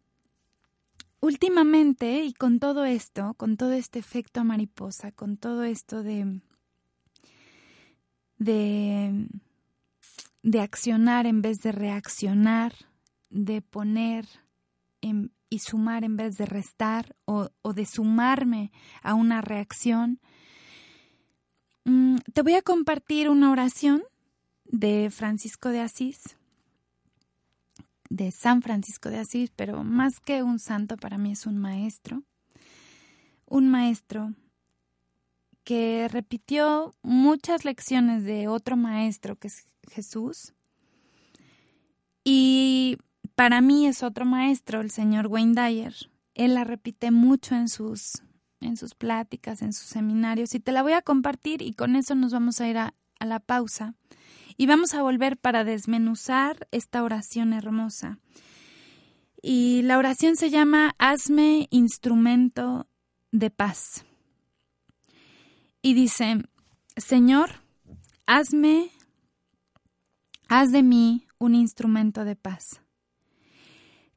últimamente 1.28 2.24
y 2.24 2.34
con 2.34 2.60
todo 2.60 2.86
esto, 2.86 3.34
con 3.36 3.58
todo 3.58 3.74
este 3.74 4.00
efecto 4.00 4.44
mariposa, 4.44 5.12
con 5.12 5.38
todo 5.38 5.64
esto 5.64 6.04
de 6.04 6.42
de 8.38 9.28
de 10.44 10.62
accionar 10.62 11.26
en 11.26 11.42
vez 11.42 11.58
de 11.60 11.72
reaccionar, 11.72 12.74
de 13.30 13.62
poner 13.62 14.26
y 15.50 15.60
sumar 15.60 16.04
en 16.04 16.18
vez 16.18 16.36
de 16.38 16.46
restar 16.46 17.16
o, 17.26 17.50
o 17.62 17.74
de 17.74 17.86
sumarme 17.86 18.72
a 19.02 19.14
una 19.14 19.42
reacción, 19.42 20.20
Mm, 21.88 22.18
te 22.34 22.42
voy 22.42 22.54
a 22.56 22.62
compartir 22.62 23.30
una 23.30 23.50
oración 23.50 24.04
de 24.66 25.10
Francisco 25.10 25.70
de 25.70 25.80
Asís, 25.80 26.37
de 28.10 28.32
San 28.32 28.62
Francisco 28.62 29.10
de 29.10 29.20
Asís, 29.20 29.52
pero 29.56 29.84
más 29.84 30.20
que 30.20 30.44
un 30.44 30.60
santo 30.60 30.98
para 30.98 31.18
mí 31.18 31.32
es 31.32 31.46
un 31.46 31.58
maestro, 31.58 32.24
un 33.46 33.70
maestro 33.70 34.34
que 35.64 36.08
repitió 36.10 36.96
muchas 37.02 37.66
lecciones 37.66 38.24
de 38.24 38.48
otro 38.48 38.78
maestro 38.78 39.36
que 39.36 39.48
es 39.48 39.66
Jesús. 39.92 40.54
Y 42.24 42.98
para 43.36 43.62
mí 43.62 43.86
es 43.86 44.04
otro 44.04 44.26
maestro, 44.26 44.82
el 44.82 44.92
señor 44.92 45.28
Wayne 45.28 45.62
Dyer. 45.62 45.94
Él 46.36 46.54
la 46.54 46.64
repite 46.64 47.12
mucho 47.12 47.56
en 47.56 47.68
sus 47.68 48.22
en 48.60 48.78
sus 48.78 48.96
pláticas, 48.96 49.62
en 49.62 49.74
sus 49.74 49.88
seminarios, 49.88 50.56
y 50.56 50.60
te 50.60 50.72
la 50.72 50.82
voy 50.82 50.94
a 50.94 51.02
compartir 51.02 51.62
y 51.62 51.74
con 51.74 51.96
eso 51.96 52.16
nos 52.16 52.32
vamos 52.32 52.60
a 52.60 52.68
ir 52.68 52.78
a, 52.78 52.94
a 53.20 53.26
la 53.26 53.40
pausa. 53.40 53.94
Y 54.58 54.66
vamos 54.66 54.96
a 54.96 55.04
volver 55.04 55.38
para 55.38 55.64
desmenuzar 55.64 56.68
esta 56.72 57.04
oración 57.04 57.54
hermosa. 57.54 58.20
Y 59.42 59.84
la 59.84 60.00
oración 60.00 60.36
se 60.36 60.50
llama 60.50 60.96
Hazme 60.98 61.68
instrumento 61.70 62.88
de 63.32 63.52
paz. 63.52 64.04
Y 65.82 65.94
dice, 65.94 66.44
Señor, 66.98 67.62
hazme, 68.26 68.90
haz 70.50 70.72
de 70.72 70.84
mí 70.84 71.28
un 71.38 71.56
instrumento 71.56 72.26
de 72.26 72.36
paz. 72.36 72.82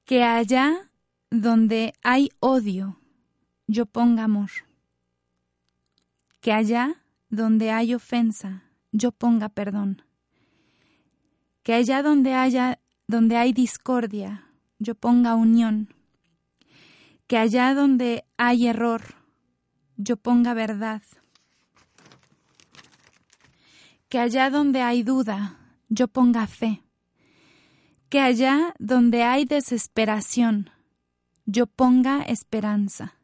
Que 0.05 0.25
allá 0.25 0.91
donde 1.31 1.93
hay 2.03 2.31
odio, 2.41 2.99
yo 3.67 3.87
ponga 3.87 4.25
amor. 4.25 4.51
Que 6.41 6.53
allá 6.53 7.05
donde 7.29 7.71
hay 7.71 7.95
ofensa, 7.95 8.65
yo 8.91 9.13
ponga 9.13 9.51
perdón. 9.51 10.03
Que 11.63 11.75
allá 11.75 12.03
donde 12.03 12.35
haya 12.35 12.81
donde 13.07 13.37
hay 13.37 13.53
discordia, 13.53 14.47
yo 14.79 14.95
ponga 14.95 15.35
unión. 15.35 15.95
Que 17.27 17.37
allá 17.39 17.75
donde 17.75 18.25
hay 18.37 18.67
error, 18.67 19.03
yo 19.97 20.17
ponga 20.17 20.55
verdad. 20.55 21.03
Que 24.09 24.19
allá 24.19 24.51
donde 24.51 24.83
hay 24.83 25.03
duda, 25.03 25.59
yo 25.89 26.09
ponga 26.09 26.47
fe. 26.47 26.83
Que 28.09 28.21
allá 28.21 28.75
donde 28.79 29.23
hay 29.23 29.45
desesperación, 29.45 30.71
yo 31.47 31.67
ponga 31.67 32.23
esperanza 32.23 33.21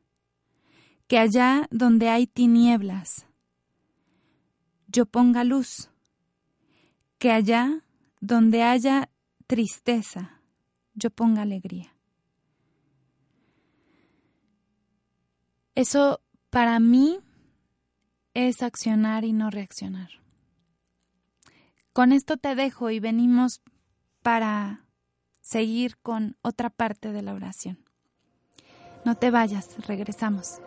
que 1.07 1.19
allá 1.19 1.69
donde 1.71 2.09
hay 2.09 2.27
tinieblas, 2.27 3.27
yo 4.89 5.07
ponga 5.07 5.45
luz, 5.45 5.89
que 7.19 7.31
allá 7.31 7.85
donde 8.27 8.65
haya 8.65 9.09
tristeza, 9.47 10.41
yo 10.95 11.11
ponga 11.11 11.43
alegría. 11.43 11.95
Eso 15.77 16.21
para 16.51 16.81
mí 16.81 17.21
es 18.35 18.63
accionar 18.63 19.25
y 19.25 19.33
no 19.33 19.51
reaccionar. 19.51 20.09
Con 21.93 22.13
esto 22.13 22.37
te 22.37 22.57
dejo 22.57 22.91
y 22.91 22.99
venimos 22.99 23.63
para 24.23 24.85
seguir 25.41 25.97
con 25.99 26.37
otra 26.43 26.71
parte 26.71 27.13
de 27.13 27.23
la 27.23 27.33
oración. 27.33 27.79
No 29.05 29.15
te 29.15 29.31
vayas, 29.31 29.87
regresamos. 29.87 30.61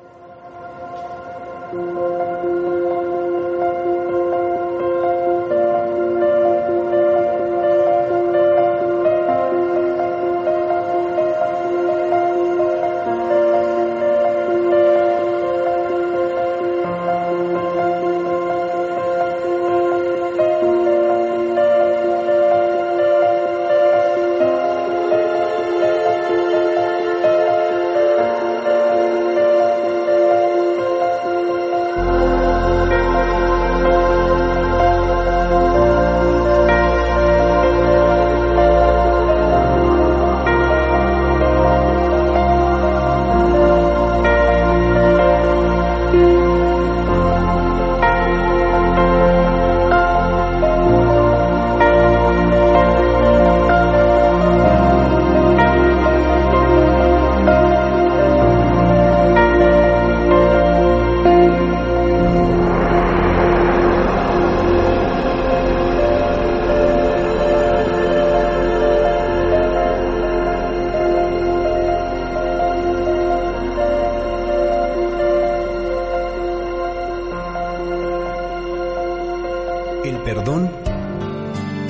El 80.05 80.17
perdón 80.23 80.71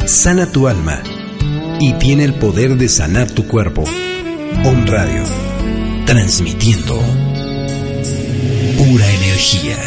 sana 0.05 0.51
tu 0.51 0.67
alma 0.67 1.03
y 1.79 1.93
tiene 1.93 2.23
el 2.23 2.33
poder 2.33 2.75
de 2.77 2.89
sanar 2.89 3.29
tu 3.29 3.47
cuerpo. 3.47 3.83
Om 4.65 4.85
Radio, 4.87 5.23
transmitiendo 6.05 6.95
pura 8.77 9.05
energía. 9.07 9.77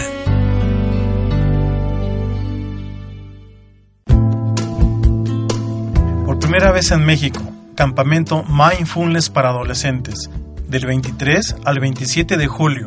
Por 6.25 6.39
primera 6.39 6.71
vez 6.71 6.93
en 6.93 7.05
México, 7.05 7.43
campamento 7.75 8.45
Mindfulness 8.45 9.31
para 9.31 9.49
adolescentes, 9.49 10.31
del 10.69 10.87
23 10.87 11.57
al 11.65 11.81
27 11.81 12.37
de 12.37 12.47
julio, 12.47 12.87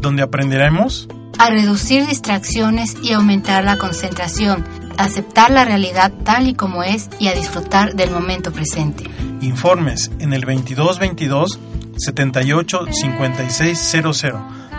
donde 0.00 0.22
aprenderemos 0.22 1.08
a 1.44 1.50
reducir 1.50 2.06
distracciones 2.06 2.96
y 3.02 3.12
aumentar 3.12 3.64
la 3.64 3.76
concentración, 3.76 4.64
aceptar 4.96 5.50
la 5.50 5.66
realidad 5.66 6.10
tal 6.24 6.48
y 6.48 6.54
como 6.54 6.82
es 6.82 7.10
y 7.18 7.28
a 7.28 7.34
disfrutar 7.34 7.94
del 7.94 8.10
momento 8.10 8.50
presente. 8.50 9.04
Informes 9.42 10.10
en 10.20 10.32
el 10.32 10.40
2222 10.40 11.60
78 11.98 12.86
5600. 12.90 14.24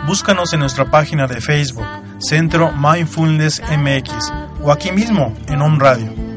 Búscanos 0.08 0.54
en 0.54 0.62
nuestra 0.62 0.90
página 0.90 1.28
de 1.28 1.40
Facebook, 1.40 1.86
Centro 2.18 2.72
Mindfulness 2.72 3.62
MX, 3.78 4.12
o 4.64 4.72
aquí 4.72 4.92
mismo 4.92 5.36
en 5.48 5.62
Home 5.62 5.78
Radio. 5.78 6.35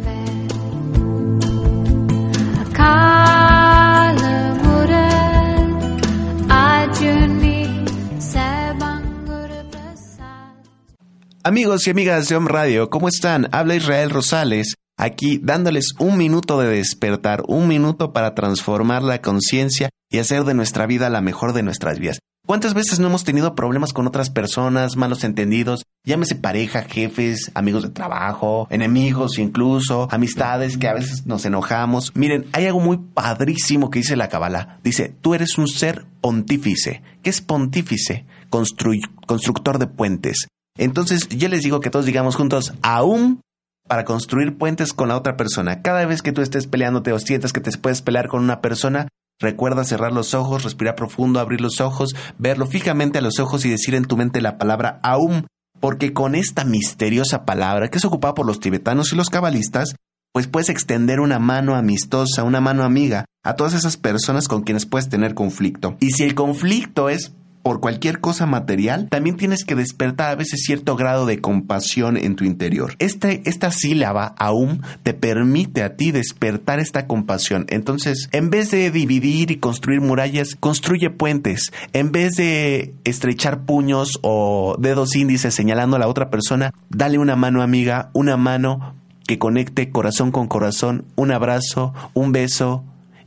Amigos 11.49 11.87
y 11.87 11.91
amigas 11.91 12.29
de 12.29 12.37
Home 12.37 12.51
Radio, 12.51 12.91
¿cómo 12.91 13.09
están? 13.09 13.49
Habla 13.53 13.75
Israel 13.75 14.11
Rosales, 14.11 14.75
aquí 14.99 15.41
dándoles 15.43 15.95
un 15.99 16.19
minuto 16.19 16.61
de 16.61 16.69
despertar, 16.69 17.43
un 17.49 17.69
minuto 17.69 18.13
para 18.13 18.35
transformar 18.35 19.03
la 19.03 19.23
conciencia 19.23 19.89
y 20.11 20.19
hacer 20.19 20.45
de 20.45 20.53
nuestra 20.53 20.85
vida 20.85 21.09
la 21.09 21.23
mejor 21.23 21.55
de 21.55 21.63
nuestras 21.63 22.01
vidas. 22.01 22.19
¿Cuántas 22.47 22.75
veces 22.75 23.01
no 23.01 23.07
hemos 23.07 23.25
tenido 23.25 23.55
problemas 23.55 23.95
con 23.95 24.07
otras 24.07 24.29
personas, 24.29 24.97
malos 24.97 25.25
entendidos? 25.25 25.85
Llámese 26.05 26.35
pareja, 26.35 26.83
jefes, 26.83 27.51
amigos 27.55 27.83
de 27.83 27.89
trabajo, 27.89 28.69
enemigos 28.69 29.39
incluso, 29.39 30.07
amistades 30.11 30.77
que 30.77 30.89
a 30.89 30.93
veces 30.93 31.25
nos 31.25 31.47
enojamos. 31.47 32.13
Miren, 32.15 32.45
hay 32.53 32.67
algo 32.67 32.81
muy 32.81 32.99
padrísimo 32.99 33.89
que 33.89 34.01
dice 34.01 34.17
la 34.17 34.29
Kabbalah. 34.29 34.81
Dice, 34.85 35.15
tú 35.23 35.33
eres 35.33 35.57
un 35.57 35.67
ser 35.67 36.05
pontífice. 36.21 37.01
¿Qué 37.23 37.31
es 37.31 37.41
pontífice? 37.41 38.27
constructor 38.51 39.79
de 39.79 39.87
puentes. 39.87 40.47
Entonces 40.79 41.29
yo 41.29 41.49
les 41.49 41.63
digo 41.63 41.81
que 41.81 41.91
todos 41.91 42.07
digamos 42.07 42.37
juntos, 42.37 42.73
aún 42.83 43.43
para 43.87 44.05
construir 44.05 44.57
puentes 44.57 44.93
con 44.93 45.09
la 45.09 45.17
otra 45.17 45.37
persona. 45.37 45.83
Cada 45.83 46.07
vez 46.07 46.23
que 46.23 46.33
tú 46.33 46.43
estés 46.43 46.67
peleándote 46.67 47.13
o 47.13 47.19
sientas 47.19 47.53
que 47.53 47.61
te 47.61 47.77
puedes 47.79 48.03
pelear 48.03 48.29
con 48.29 48.43
una 48.43 48.61
persona, 48.61 49.09
recuerda 49.41 49.85
cerrar 49.85 50.13
los 50.13 50.35
ojos, 50.35 50.63
respirar 50.63 50.95
profundo, 50.95 51.41
abrir 51.41 51.61
los 51.61 51.81
ojos, 51.81 52.15
verlo 52.39 52.67
fijamente 52.67 53.19
a 53.19 53.23
los 53.23 53.39
ojos 53.41 53.65
y 53.65 53.71
decir 53.71 53.95
en 53.95 54.05
tu 54.05 54.17
mente 54.17 54.41
la 54.41 54.59
palabra 54.59 55.01
aún, 55.03 55.47
porque 55.81 56.13
con 56.13 56.35
esta 56.35 56.65
misteriosa 56.65 57.45
palabra 57.45 57.89
que 57.89 57.99
es 57.99 58.05
ocupada 58.05 58.35
por 58.35 58.47
los 58.47 58.61
tibetanos 58.61 59.13
y 59.13 59.17
los 59.17 59.31
cabalistas, 59.31 59.95
pues 60.33 60.47
puedes 60.47 60.69
extender 60.69 61.21
una 61.21 61.39
mano 61.39 61.75
amistosa, 61.75 62.45
una 62.45 62.61
mano 62.61 62.85
amiga 62.85 63.25
a 63.43 63.55
todas 63.55 63.73
esas 63.73 63.97
personas 63.97 64.47
con 64.49 64.63
quienes 64.63 64.87
puedes 64.87 65.09
tener 65.09 65.35
conflicto. 65.35 65.97
Y 66.01 66.11
si 66.11 66.25
el 66.25 66.35
conflicto 66.35 67.09
es 67.09 67.33
por 67.63 67.81
cualquier 67.81 68.21
cosa 68.21 68.47
material, 68.47 69.09
también 69.11 69.37
tienes 69.37 69.65
que 69.65 69.75
despertar 69.75 70.31
a 70.31 70.37
veces 70.37 70.63
cierto 70.65 70.97
grado 70.97 71.27
de 71.27 71.41
compasión 71.41 72.17
en 72.17 72.37
tu 72.37 72.45
interior. 72.45 72.95
Este, 72.99 73.43
esta 73.45 73.71
sílaba 73.71 74.35
aún 74.39 74.83
te 75.03 75.15
permite 75.15 75.83
a 75.83 75.97
ti 75.97 76.11
despertar 76.11 76.81
esta 76.81 77.07
compasión. 77.07 77.67
Entonces, 77.69 78.29
en 78.33 78.51
vez 78.51 78.71
de 78.71 78.91
dividir 78.91 79.51
y 79.51 79.57
construir 79.57 80.01
murallas, 80.01 80.57
construye 80.59 81.11
puentes. 81.11 81.73
En 81.93 82.13
vez 82.13 82.37
de 82.37 82.95
estrechar 83.05 83.65
puños 83.65 84.19
o 84.23 84.77
dedos 84.79 85.15
índices 85.17 85.55
señalando 85.55 85.97
a 85.97 86.01
la 86.01 86.09
otra 86.09 86.31
persona, 86.31 86.73
dale 86.89 87.19
una 87.19 87.37
mano 87.37 87.63
amiga, 87.63 88.11
una 88.15 88.37
mano 88.37 88.95
que 89.27 89.39
conecte 89.39 89.91
corazón 89.91 90.31
con 90.31 90.49
corazón, 90.49 91.05
un 91.17 91.33
abrazo, 91.33 91.93
un 92.15 92.33
beso 92.33 92.83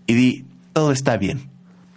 y 0.08 0.16
di, 0.16 0.46
todo 0.74 0.92
está 0.92 1.18
bien 1.18 1.51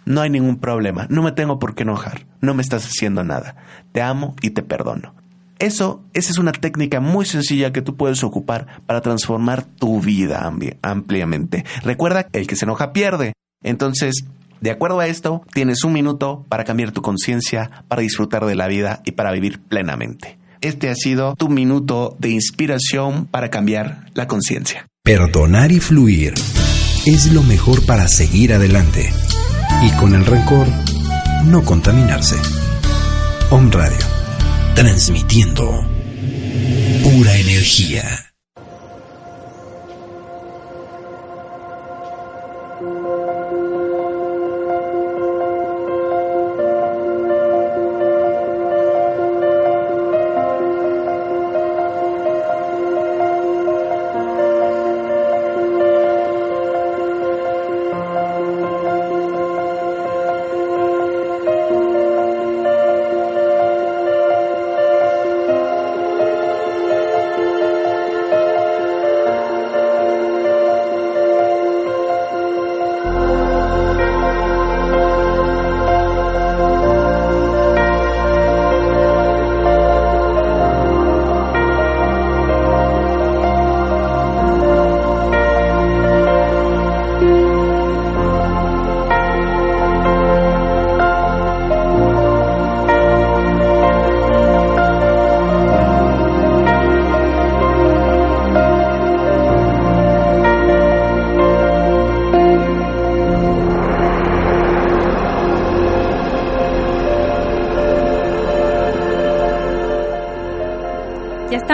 no 0.05 0.21
hay 0.21 0.29
ningún 0.29 0.57
problema, 0.57 1.07
no 1.09 1.21
me 1.23 1.31
tengo 1.31 1.59
por 1.59 1.75
qué 1.75 1.83
enojar, 1.83 2.25
no 2.41 2.53
me 2.53 2.61
estás 2.61 2.85
haciendo 2.85 3.23
nada, 3.23 3.55
te 3.91 4.01
amo 4.01 4.35
y 4.41 4.51
te 4.51 4.63
perdono. 4.63 5.13
Eso, 5.57 6.03
esa 6.13 6.31
es 6.31 6.37
una 6.37 6.51
técnica 6.51 6.99
muy 6.99 7.25
sencilla 7.25 7.71
que 7.71 7.81
tú 7.81 7.95
puedes 7.95 8.23
ocupar 8.23 8.81
para 8.85 9.01
transformar 9.01 9.63
tu 9.63 10.01
vida 10.01 10.51
ampliamente. 10.81 11.63
Recuerda, 11.81 12.27
el 12.33 12.45
que 12.45 12.57
se 12.57 12.65
enoja 12.65 12.91
pierde. 12.91 13.33
Entonces, 13.63 14.25
de 14.59 14.71
acuerdo 14.71 14.99
a 14.99 15.07
esto, 15.07 15.43
tienes 15.53 15.83
un 15.85 15.93
minuto 15.93 16.45
para 16.49 16.65
cambiar 16.65 16.91
tu 16.91 17.01
conciencia, 17.01 17.85
para 17.87 18.01
disfrutar 18.01 18.45
de 18.45 18.55
la 18.55 18.67
vida 18.67 19.01
y 19.05 19.13
para 19.13 19.31
vivir 19.31 19.61
plenamente. 19.61 20.37
Este 20.59 20.89
ha 20.89 20.95
sido 20.95 21.35
tu 21.35 21.47
minuto 21.47 22.17
de 22.19 22.29
inspiración 22.31 23.25
para 23.25 23.49
cambiar 23.49 24.09
la 24.13 24.27
conciencia. 24.27 24.87
Perdonar 25.03 25.71
y 25.71 25.79
fluir 25.79 26.33
es 27.05 27.31
lo 27.31 27.43
mejor 27.43 27.85
para 27.85 28.07
seguir 28.07 28.53
adelante 28.53 29.13
y 29.83 29.91
con 29.97 30.15
el 30.15 30.25
rencor 30.25 30.67
no 31.45 31.63
contaminarse. 31.63 32.35
Om 33.49 33.71
Radio, 33.71 34.05
transmitiendo 34.75 35.85
pura 37.03 37.35
energía. 37.35 38.34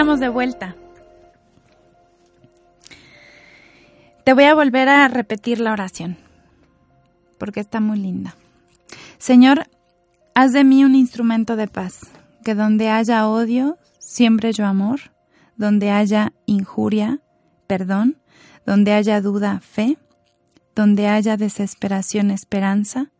De 0.02 0.28
vuelta. 0.28 0.74
Te 4.24 4.34
voy 4.34 4.44
a 4.44 4.54
volver 4.54 4.88
a 4.88 5.06
repetir 5.06 5.60
la 5.60 5.72
oración, 5.72 6.16
porque 7.38 7.60
está 7.60 7.78
muy 7.80 7.98
linda. 7.98 8.34
Señor, 9.18 9.68
haz 10.34 10.52
de 10.52 10.64
mí 10.64 10.84
un 10.84 10.96
instrumento 10.96 11.54
de 11.54 11.68
paz, 11.68 12.00
que 12.44 12.56
donde 12.56 12.88
haya 12.88 13.28
odio, 13.28 13.78
siembre 14.00 14.52
yo 14.52 14.66
amor, 14.66 15.12
donde 15.56 15.90
haya 15.90 16.32
injuria, 16.46 17.20
perdón, 17.68 18.18
donde 18.66 18.92
haya 18.92 19.20
duda, 19.20 19.60
fe, 19.60 19.98
donde 20.74 21.06
haya 21.06 21.36
desesperación, 21.36 22.32
esperanza, 22.32 23.12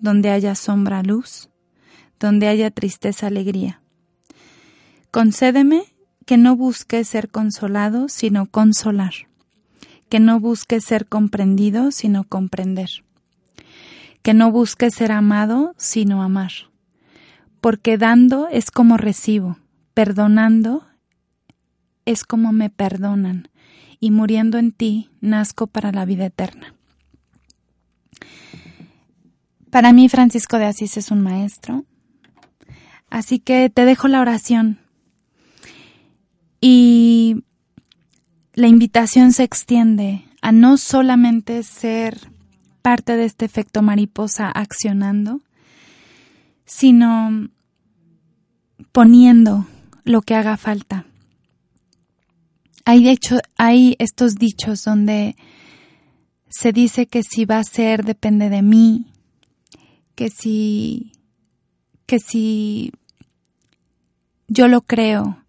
donde 0.00 0.30
haya 0.30 0.54
sombra, 0.54 1.02
luz, 1.02 1.50
donde 2.18 2.48
haya 2.48 2.70
tristeza, 2.70 3.26
alegría. 3.26 3.82
Concédeme 5.10 5.93
que 6.24 6.36
no 6.36 6.56
busque 6.56 7.04
ser 7.04 7.28
consolado, 7.28 8.08
sino 8.08 8.46
consolar, 8.46 9.14
que 10.08 10.20
no 10.20 10.40
busque 10.40 10.80
ser 10.80 11.06
comprendido, 11.06 11.90
sino 11.90 12.24
comprender, 12.24 12.90
que 14.22 14.34
no 14.34 14.50
busque 14.50 14.90
ser 14.90 15.12
amado, 15.12 15.74
sino 15.76 16.22
amar, 16.22 16.52
porque 17.60 17.98
dando 17.98 18.48
es 18.48 18.70
como 18.70 18.96
recibo, 18.96 19.58
perdonando 19.92 20.86
es 22.06 22.24
como 22.24 22.52
me 22.52 22.70
perdonan, 22.70 23.48
y 24.00 24.10
muriendo 24.10 24.58
en 24.58 24.72
ti 24.72 25.10
nazco 25.20 25.66
para 25.66 25.92
la 25.92 26.04
vida 26.04 26.26
eterna. 26.26 26.74
Para 29.70 29.92
mí 29.92 30.08
Francisco 30.08 30.58
de 30.58 30.66
Asís 30.66 30.96
es 30.96 31.10
un 31.10 31.20
maestro, 31.20 31.84
así 33.10 33.38
que 33.40 33.70
te 33.70 33.84
dejo 33.84 34.08
la 34.08 34.20
oración 34.20 34.83
y 36.66 37.44
la 38.54 38.68
invitación 38.68 39.32
se 39.32 39.42
extiende 39.42 40.24
a 40.40 40.50
no 40.50 40.78
solamente 40.78 41.62
ser 41.62 42.18
parte 42.80 43.18
de 43.18 43.26
este 43.26 43.44
efecto 43.44 43.82
mariposa 43.82 44.48
accionando, 44.48 45.42
sino 46.64 47.50
poniendo 48.92 49.66
lo 50.04 50.22
que 50.22 50.36
haga 50.36 50.56
falta. 50.56 51.04
Hay 52.86 53.04
de 53.04 53.10
hecho, 53.10 53.36
hay 53.58 53.94
estos 53.98 54.36
dichos 54.36 54.84
donde 54.84 55.36
se 56.48 56.72
dice 56.72 57.04
que 57.04 57.22
si 57.22 57.44
va 57.44 57.58
a 57.58 57.64
ser 57.64 58.06
depende 58.06 58.48
de 58.48 58.62
mí, 58.62 59.04
que 60.14 60.30
si 60.30 61.12
que 62.06 62.18
si 62.20 62.90
yo 64.48 64.66
lo 64.68 64.80
creo, 64.80 65.43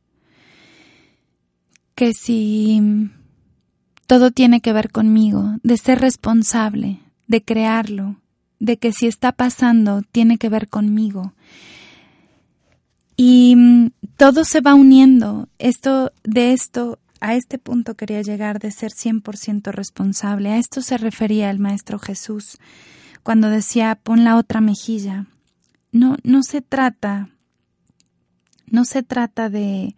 que 1.96 2.14
si 2.14 3.10
todo 4.06 4.32
tiene 4.32 4.62
que 4.62 4.74
ver 4.74 4.92
conmigo, 4.92 5.56
de 5.64 5.78
ser 5.78 6.00
responsable, 6.00 7.00
de 7.28 7.42
crearlo, 7.44 8.18
de 8.60 8.78
que 8.78 8.92
si 8.92 9.08
está 9.08 9.32
pasando 9.32 10.02
tiene 10.12 10.38
que 10.38 10.50
ver 10.50 10.68
conmigo. 10.68 11.34
Y 13.18 13.56
mm, 13.56 13.92
todo 14.18 14.44
se 14.44 14.62
va 14.62 14.74
uniendo. 14.74 15.48
Esto 15.58 16.12
de 16.24 16.54
esto 16.54 17.00
a 17.22 17.36
este 17.36 17.58
punto 17.58 17.96
quería 17.96 18.22
llegar 18.22 18.60
de 18.60 18.72
ser 18.72 18.92
100% 18.92 19.72
responsable. 19.72 20.50
A 20.52 20.58
esto 20.58 20.82
se 20.82 20.98
refería 20.98 21.50
el 21.50 21.60
maestro 21.60 21.98
Jesús 21.98 22.58
cuando 23.24 23.50
decía 23.50 23.96
pon 23.96 24.24
la 24.24 24.36
otra 24.36 24.62
mejilla. 24.62 25.26
No 25.92 26.18
no 26.24 26.44
se 26.44 26.62
trata 26.62 27.30
no 28.68 28.84
se 28.84 29.04
trata 29.04 29.50
de 29.50 29.96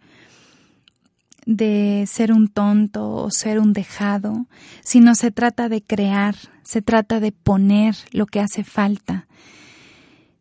de 1.48 2.04
ser 2.06 2.30
un 2.30 2.48
tonto 2.48 3.08
o 3.08 3.30
ser 3.30 3.58
un 3.58 3.72
dejado, 3.72 4.46
sino 4.82 5.14
se 5.14 5.30
trata 5.30 5.70
de 5.70 5.82
crear, 5.82 6.36
se 6.62 6.82
trata 6.82 7.20
de 7.20 7.32
poner 7.32 7.96
lo 8.12 8.26
que 8.26 8.40
hace 8.40 8.64
falta. 8.64 9.26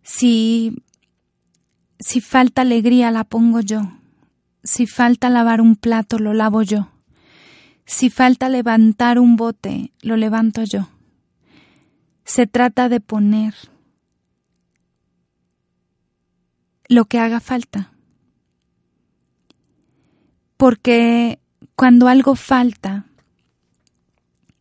Si, 0.04 0.84
si 1.98 2.20
falta 2.20 2.64
alegría, 2.64 3.10
la 3.12 3.24
pongo 3.24 3.62
yo. 3.62 3.90
Si 4.66 4.86
falta 4.86 5.30
lavar 5.30 5.62
un 5.62 5.78
plato, 5.78 6.20
lo 6.20 6.34
lavo 6.34 6.62
yo. 6.62 6.90
Si 7.86 8.10
falta 8.10 8.50
levantar 8.50 9.18
un 9.18 9.38
bote, 9.38 9.94
lo 10.02 10.18
levanto 10.18 10.66
yo. 10.66 10.90
Se 12.26 12.48
trata 12.48 12.90
de 12.90 13.00
poner 13.00 13.54
lo 16.90 17.06
que 17.06 17.20
haga 17.20 17.40
falta 17.40 17.94
porque 20.58 21.40
cuando 21.76 22.08
algo 22.08 22.36
falta, 22.36 23.06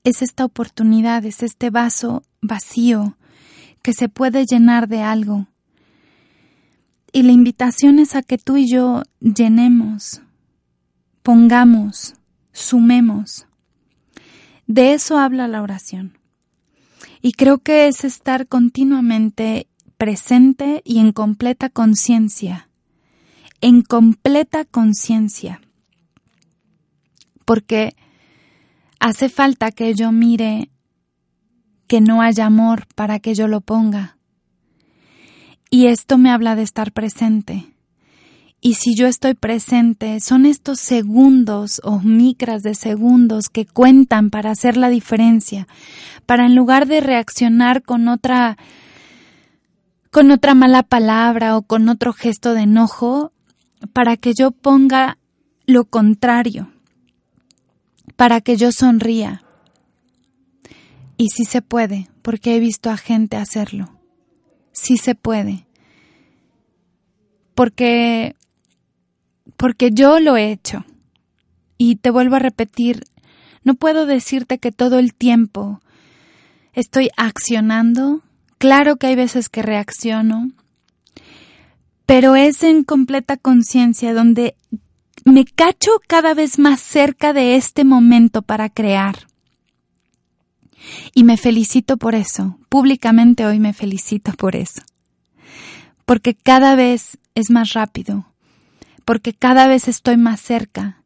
es 0.04 0.22
esta 0.22 0.44
oportunidad, 0.44 1.24
es 1.24 1.42
este 1.42 1.70
vaso 1.70 2.22
vacío 2.40 3.16
que 3.82 3.92
se 3.92 4.08
puede 4.08 4.44
llenar 4.44 4.86
de 4.86 5.00
algo. 5.00 5.48
Y 7.12 7.22
la 7.22 7.32
invitación 7.32 7.98
es 7.98 8.14
a 8.14 8.22
que 8.22 8.36
tú 8.36 8.56
y 8.56 8.70
yo 8.70 9.02
llenemos, 9.20 10.20
pongamos, 11.22 12.14
sumemos. 12.52 13.46
De 14.66 14.92
eso 14.92 15.18
habla 15.18 15.48
la 15.48 15.62
oración. 15.62 16.18
Y 17.22 17.32
creo 17.32 17.58
que 17.58 17.88
es 17.88 18.04
estar 18.04 18.46
continuamente 18.46 19.66
presente 19.96 20.82
y 20.84 20.98
en 20.98 21.12
completa 21.12 21.70
conciencia, 21.70 22.68
en 23.60 23.80
completa 23.82 24.64
conciencia 24.64 25.60
porque 27.46 27.96
hace 29.00 29.30
falta 29.30 29.72
que 29.72 29.94
yo 29.94 30.12
mire 30.12 30.68
que 31.86 32.02
no 32.02 32.20
haya 32.20 32.44
amor 32.44 32.86
para 32.94 33.20
que 33.20 33.34
yo 33.34 33.48
lo 33.48 33.62
ponga. 33.62 34.18
Y 35.70 35.86
esto 35.86 36.18
me 36.18 36.30
habla 36.30 36.56
de 36.56 36.62
estar 36.62 36.92
presente. 36.92 37.72
Y 38.60 38.74
si 38.74 38.96
yo 38.96 39.06
estoy 39.06 39.34
presente, 39.34 40.18
son 40.20 40.44
estos 40.44 40.80
segundos 40.80 41.80
o 41.84 42.00
micras 42.00 42.62
de 42.62 42.74
segundos 42.74 43.48
que 43.48 43.64
cuentan 43.64 44.30
para 44.30 44.50
hacer 44.50 44.76
la 44.76 44.88
diferencia, 44.88 45.68
para 46.24 46.46
en 46.46 46.56
lugar 46.56 46.86
de 46.86 47.00
reaccionar 47.00 47.82
con 47.82 48.08
otra 48.08 48.58
con 50.10 50.30
otra 50.30 50.54
mala 50.54 50.82
palabra 50.82 51.58
o 51.58 51.62
con 51.62 51.90
otro 51.90 52.14
gesto 52.14 52.54
de 52.54 52.62
enojo, 52.62 53.32
para 53.92 54.16
que 54.16 54.32
yo 54.36 54.50
ponga 54.50 55.18
lo 55.66 55.84
contrario, 55.84 56.70
para 58.16 58.40
que 58.40 58.56
yo 58.56 58.72
sonría. 58.72 59.42
Y 61.16 61.28
sí 61.28 61.44
se 61.44 61.62
puede, 61.62 62.08
porque 62.22 62.56
he 62.56 62.60
visto 62.60 62.90
a 62.90 62.96
gente 62.96 63.36
hacerlo. 63.36 63.90
Sí 64.72 64.96
se 64.96 65.14
puede. 65.14 65.66
Porque 67.54 68.34
porque 69.56 69.90
yo 69.90 70.20
lo 70.20 70.36
he 70.36 70.50
hecho. 70.50 70.84
Y 71.78 71.96
te 71.96 72.10
vuelvo 72.10 72.36
a 72.36 72.40
repetir, 72.40 73.04
no 73.62 73.74
puedo 73.74 74.06
decirte 74.06 74.58
que 74.58 74.72
todo 74.72 74.98
el 74.98 75.14
tiempo 75.14 75.80
estoy 76.72 77.10
accionando. 77.16 78.22
Claro 78.58 78.96
que 78.96 79.08
hay 79.08 79.16
veces 79.16 79.48
que 79.48 79.62
reacciono, 79.62 80.50
pero 82.06 82.36
es 82.36 82.62
en 82.62 82.84
completa 82.84 83.36
conciencia 83.36 84.14
donde 84.14 84.56
me 85.26 85.44
cacho 85.44 85.90
cada 86.06 86.34
vez 86.34 86.58
más 86.60 86.80
cerca 86.80 87.32
de 87.32 87.56
este 87.56 87.84
momento 87.84 88.42
para 88.42 88.68
crear. 88.68 89.26
Y 91.14 91.24
me 91.24 91.36
felicito 91.36 91.96
por 91.96 92.14
eso. 92.14 92.58
Públicamente 92.68 93.44
hoy 93.44 93.58
me 93.58 93.72
felicito 93.72 94.32
por 94.34 94.54
eso. 94.54 94.82
Porque 96.04 96.36
cada 96.36 96.76
vez 96.76 97.18
es 97.34 97.50
más 97.50 97.72
rápido. 97.72 98.26
Porque 99.04 99.34
cada 99.34 99.66
vez 99.66 99.88
estoy 99.88 100.16
más 100.16 100.40
cerca. 100.40 101.02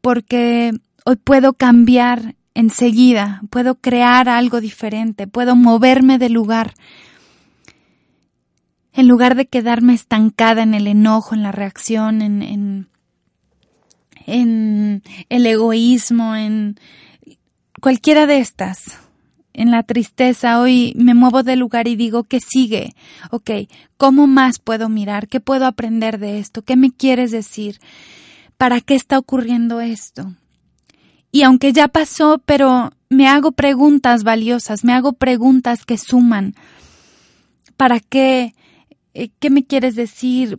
Porque 0.00 0.72
hoy 1.04 1.14
puedo 1.14 1.52
cambiar 1.52 2.34
enseguida. 2.52 3.42
Puedo 3.48 3.76
crear 3.76 4.28
algo 4.28 4.60
diferente. 4.60 5.28
Puedo 5.28 5.54
moverme 5.54 6.18
de 6.18 6.30
lugar. 6.30 6.74
En 8.92 9.06
lugar 9.06 9.36
de 9.36 9.46
quedarme 9.46 9.94
estancada 9.94 10.64
en 10.64 10.74
el 10.74 10.88
enojo, 10.88 11.36
en 11.36 11.44
la 11.44 11.52
reacción, 11.52 12.22
en, 12.22 12.42
en 12.42 12.88
en 14.26 15.02
el 15.28 15.46
egoísmo, 15.46 16.36
en 16.36 16.78
cualquiera 17.80 18.26
de 18.26 18.40
estas, 18.40 18.98
en 19.56 19.70
la 19.70 19.82
tristeza, 19.84 20.60
hoy 20.60 20.92
me 20.96 21.14
muevo 21.14 21.42
de 21.42 21.56
lugar 21.56 21.88
y 21.88 21.96
digo, 21.96 22.24
¿qué 22.24 22.40
sigue? 22.40 22.94
Ok, 23.30 23.50
¿cómo 23.96 24.26
más 24.26 24.58
puedo 24.58 24.90
mirar? 24.90 25.28
¿Qué 25.28 25.40
puedo 25.40 25.64
aprender 25.64 26.18
de 26.18 26.38
esto? 26.38 26.60
¿Qué 26.60 26.76
me 26.76 26.90
quieres 26.90 27.30
decir? 27.30 27.80
¿Para 28.58 28.82
qué 28.82 28.94
está 28.94 29.18
ocurriendo 29.18 29.80
esto? 29.80 30.34
Y 31.32 31.42
aunque 31.42 31.72
ya 31.72 31.88
pasó, 31.88 32.42
pero 32.44 32.92
me 33.08 33.28
hago 33.28 33.52
preguntas 33.52 34.24
valiosas, 34.24 34.84
me 34.84 34.92
hago 34.92 35.14
preguntas 35.14 35.86
que 35.86 35.96
suman. 35.96 36.54
¿Para 37.78 38.00
qué? 38.00 38.54
Eh, 39.14 39.30
¿Qué 39.38 39.48
me 39.48 39.64
quieres 39.64 39.96
decir? 39.96 40.58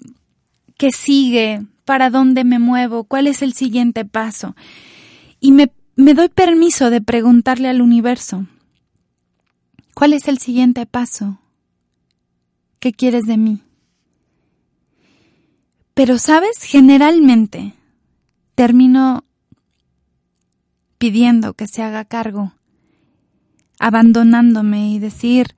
¿Qué 0.75 0.91
sigue? 0.91 1.62
Para 1.88 2.10
dónde 2.10 2.43
me 2.43 2.60
muevo, 2.60 3.06
cuál 3.06 3.28
es 3.28 3.41
el 3.41 3.54
siguiente 3.54 4.04
paso. 4.04 4.58
Y 5.39 5.54
me, 5.54 5.71
me 5.95 6.13
doy 6.13 6.28
permiso 6.28 6.89
de 6.89 7.00
preguntarle 7.00 7.69
al 7.69 7.82
universo, 7.82 8.45
¿cuál 9.95 10.12
es 10.12 10.28
el 10.28 10.38
siguiente 10.38 10.86
paso? 10.86 11.39
¿Qué 12.80 12.91
quieres 12.91 13.23
de 13.23 13.38
mí? 13.38 13.62
Pero, 15.93 16.19
¿sabes? 16.19 16.58
Generalmente 16.62 17.73
termino 18.54 19.23
pidiendo 20.97 21.54
que 21.54 21.67
se 21.67 21.84
haga 21.84 22.04
cargo, 22.04 22.52
abandonándome 23.80 24.89
y 24.89 25.00
decir 25.00 25.56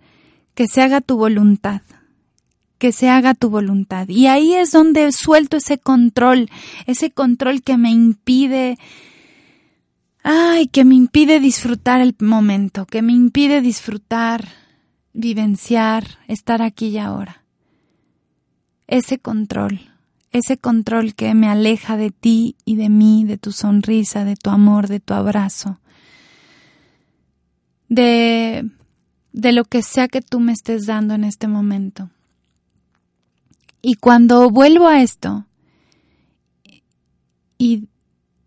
que 0.54 0.68
se 0.68 0.84
haga 0.84 1.02
tu 1.02 1.18
voluntad 1.18 1.82
que 2.80 2.92
se 2.94 3.10
haga 3.10 3.36
tu 3.36 3.50
voluntad. 3.50 4.08
Y 4.08 4.28
ahí 4.28 4.56
es 4.56 4.72
donde 4.72 5.12
suelto 5.12 5.58
ese 5.58 5.78
control, 5.78 6.50
ese 6.88 7.12
control 7.12 7.62
que 7.62 7.78
me 7.78 7.92
impide, 7.92 8.80
ay, 10.24 10.68
que 10.68 10.86
me 10.86 10.96
impide 10.96 11.40
disfrutar 11.40 12.02
el 12.02 12.16
momento, 12.20 12.86
que 12.86 13.02
me 13.02 13.12
impide 13.12 13.62
disfrutar, 13.62 14.48
vivenciar, 15.14 16.20
estar 16.28 16.62
aquí 16.62 16.88
y 16.88 16.98
ahora. 16.98 17.44
Ese 18.88 19.20
control, 19.20 19.82
ese 20.32 20.58
control 20.58 21.14
que 21.14 21.34
me 21.34 21.50
aleja 21.50 21.98
de 21.98 22.12
ti 22.12 22.56
y 22.64 22.78
de 22.78 22.90
mí, 22.90 23.26
de 23.26 23.38
tu 23.38 23.52
sonrisa, 23.52 24.24
de 24.24 24.38
tu 24.38 24.50
amor, 24.50 24.88
de 24.88 25.02
tu 25.02 25.14
abrazo, 25.14 25.80
de, 27.90 28.70
de 29.34 29.52
lo 29.52 29.66
que 29.66 29.84
sea 29.84 30.08
que 30.08 30.22
tú 30.22 30.40
me 30.40 30.54
estés 30.54 30.86
dando 30.86 31.14
en 31.14 31.26
este 31.26 31.48
momento. 31.50 32.10
Y 33.82 33.96
cuando 33.96 34.50
vuelvo 34.50 34.88
a 34.88 35.02
esto 35.02 35.46
y, 37.58 37.88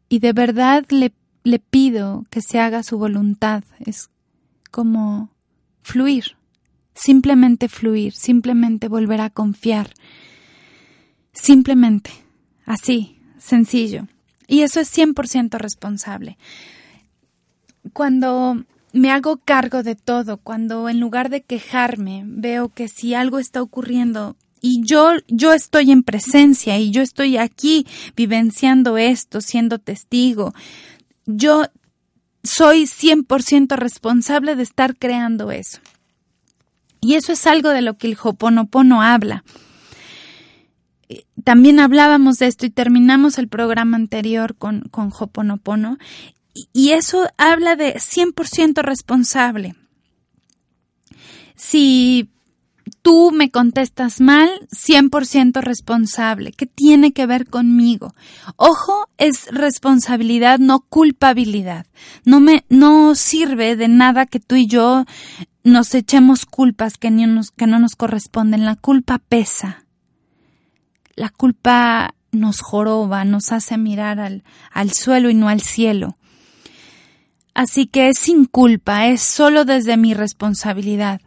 y 0.08 0.18
de 0.18 0.32
verdad 0.32 0.84
le, 0.90 1.12
le 1.44 1.58
pido 1.58 2.24
que 2.30 2.40
se 2.40 2.58
haga 2.58 2.82
su 2.82 2.98
voluntad, 2.98 3.64
es 3.80 4.10
como 4.70 5.30
fluir, 5.82 6.36
simplemente 6.94 7.68
fluir, 7.68 8.12
simplemente 8.12 8.88
volver 8.88 9.20
a 9.20 9.30
confiar, 9.30 9.92
simplemente, 11.32 12.10
así, 12.64 13.18
sencillo. 13.38 14.06
Y 14.46 14.62
eso 14.62 14.80
es 14.80 14.96
100% 14.96 15.58
responsable. 15.58 16.36
Cuando 17.92 18.64
me 18.92 19.10
hago 19.10 19.38
cargo 19.38 19.82
de 19.82 19.94
todo, 19.94 20.36
cuando 20.36 20.88
en 20.88 21.00
lugar 21.00 21.30
de 21.30 21.42
quejarme 21.42 22.22
veo 22.26 22.68
que 22.68 22.88
si 22.88 23.14
algo 23.14 23.38
está 23.38 23.62
ocurriendo 23.62 24.36
y 24.62 24.82
yo 24.84 25.10
yo 25.26 25.52
estoy 25.52 25.90
en 25.90 26.04
presencia 26.04 26.78
y 26.78 26.92
yo 26.92 27.02
estoy 27.02 27.36
aquí 27.36 27.86
vivenciando 28.16 28.96
esto, 28.96 29.40
siendo 29.40 29.78
testigo, 29.78 30.54
yo 31.26 31.64
soy 32.44 32.84
100% 32.84 33.76
responsable 33.76 34.54
de 34.54 34.62
estar 34.62 34.96
creando 34.96 35.50
eso. 35.50 35.80
Y 37.00 37.14
eso 37.14 37.32
es 37.32 37.46
algo 37.46 37.70
de 37.70 37.82
lo 37.82 37.98
que 37.98 38.06
el 38.06 38.16
Hoponopono 38.20 39.02
habla. 39.02 39.44
También 41.42 41.80
hablábamos 41.80 42.38
de 42.38 42.46
esto 42.46 42.64
y 42.64 42.70
terminamos 42.70 43.38
el 43.38 43.48
programa 43.48 43.96
anterior 43.96 44.54
con, 44.56 44.82
con 44.90 45.12
Hoponopono. 45.12 45.98
Y 46.72 46.90
eso 46.90 47.28
habla 47.36 47.74
de 47.74 47.94
100% 47.96 48.82
responsable. 48.82 49.74
Si 51.56 52.30
tú 53.02 53.32
me 53.32 53.50
contestas 53.50 54.20
mal, 54.20 54.48
100% 54.70 55.60
responsable. 55.60 56.52
¿Qué 56.52 56.66
tiene 56.66 57.12
que 57.12 57.26
ver 57.26 57.48
conmigo? 57.48 58.14
Ojo, 58.56 59.08
es 59.18 59.46
responsabilidad, 59.50 60.60
no 60.60 60.80
culpabilidad. 60.80 61.86
No 62.24 62.40
me, 62.40 62.64
no 62.68 63.14
sirve 63.14 63.76
de 63.76 63.88
nada 63.88 64.26
que 64.26 64.40
tú 64.40 64.54
y 64.54 64.66
yo 64.66 65.04
nos 65.64 65.94
echemos 65.94 66.46
culpas 66.46 66.96
que, 66.96 67.10
nos, 67.10 67.50
que 67.50 67.66
no 67.66 67.78
nos 67.78 67.96
corresponden. 67.96 68.64
La 68.64 68.76
culpa 68.76 69.18
pesa. 69.18 69.84
La 71.14 71.28
culpa 71.28 72.14
nos 72.30 72.60
joroba, 72.60 73.24
nos 73.24 73.52
hace 73.52 73.76
mirar 73.76 74.20
al, 74.20 74.44
al 74.70 74.92
suelo 74.92 75.28
y 75.28 75.34
no 75.34 75.48
al 75.48 75.60
cielo. 75.60 76.16
Así 77.54 77.86
que 77.86 78.08
es 78.08 78.18
sin 78.18 78.46
culpa, 78.46 79.08
es 79.08 79.20
solo 79.20 79.66
desde 79.66 79.98
mi 79.98 80.14
responsabilidad. 80.14 81.20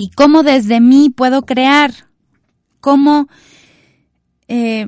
¿Y 0.00 0.08
cómo 0.12 0.42
desde 0.42 0.80
mí 0.80 1.10
puedo 1.10 1.42
crear? 1.42 1.92
¿Cómo 2.80 3.28
eh, 4.48 4.86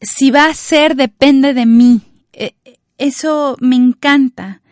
si 0.00 0.30
va 0.30 0.46
a 0.46 0.54
ser 0.54 0.94
depende 0.94 1.54
de 1.54 1.66
mí? 1.66 2.02
Eh, 2.32 2.54
eso 2.98 3.56
me 3.60 3.74
encanta. 3.74 4.62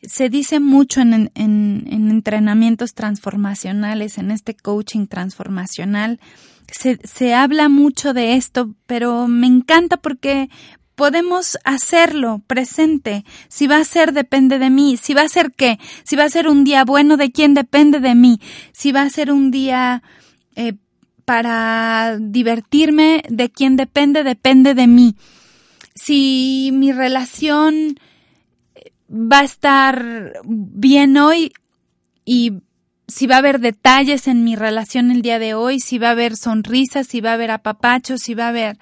Se 0.00 0.30
dice 0.30 0.60
mucho 0.60 1.02
en, 1.02 1.30
en, 1.34 1.86
entrenamientos 1.90 2.94
transformacionales, 2.94 4.16
en 4.16 4.30
este 4.30 4.54
coaching 4.54 5.08
transformacional, 5.08 6.18
se 6.70 7.34
habla 7.34 7.68
mucho 7.68 8.14
de 8.14 8.36
esto, 8.36 8.74
pero 8.86 9.28
me 9.28 9.46
encanta 9.46 9.98
porque 9.98 10.48
podemos 10.94 11.58
hacerlo 11.64 12.42
presente. 12.46 13.24
Si 13.48 13.66
va 13.66 13.78
a 13.78 13.84
ser, 13.84 14.12
depende 14.12 14.58
de 14.58 14.70
mí. 14.70 14.96
Si 14.96 15.14
va 15.14 15.22
a 15.22 15.28
ser 15.28 15.52
qué? 15.52 15.78
Si 16.04 16.16
va 16.16 16.24
a 16.24 16.30
ser 16.30 16.48
un 16.48 16.64
día 16.64 16.84
bueno, 16.84 17.16
¿de 17.16 17.32
quién 17.32 17.54
depende 17.54 18.00
de 18.00 18.14
mí? 18.14 18.40
Si 18.72 18.92
va 18.92 19.02
a 19.02 19.10
ser 19.10 19.32
un 19.32 19.50
día 19.50 20.02
eh, 20.54 20.74
para 21.24 22.18
divertirme, 22.20 23.22
¿de 23.28 23.50
quién 23.50 23.76
depende? 23.76 24.24
Depende 24.24 24.74
de 24.74 24.86
mí. 24.86 25.16
Si 25.94 26.70
mi 26.72 26.92
relación 26.92 27.98
va 29.08 29.40
a 29.40 29.44
estar 29.44 30.32
bien 30.44 31.16
hoy 31.16 31.52
y 32.24 32.62
si 33.12 33.26
va 33.26 33.36
a 33.36 33.38
haber 33.38 33.60
detalles 33.60 34.26
en 34.26 34.42
mi 34.42 34.56
relación 34.56 35.10
el 35.10 35.20
día 35.20 35.38
de 35.38 35.54
hoy, 35.54 35.80
si 35.80 35.98
va 35.98 36.08
a 36.08 36.12
haber 36.12 36.34
sonrisas, 36.34 37.06
si 37.06 37.20
va 37.20 37.30
a 37.30 37.34
haber 37.34 37.50
apapachos, 37.50 38.20
si 38.22 38.34
va 38.34 38.46
a 38.46 38.48
haber 38.48 38.78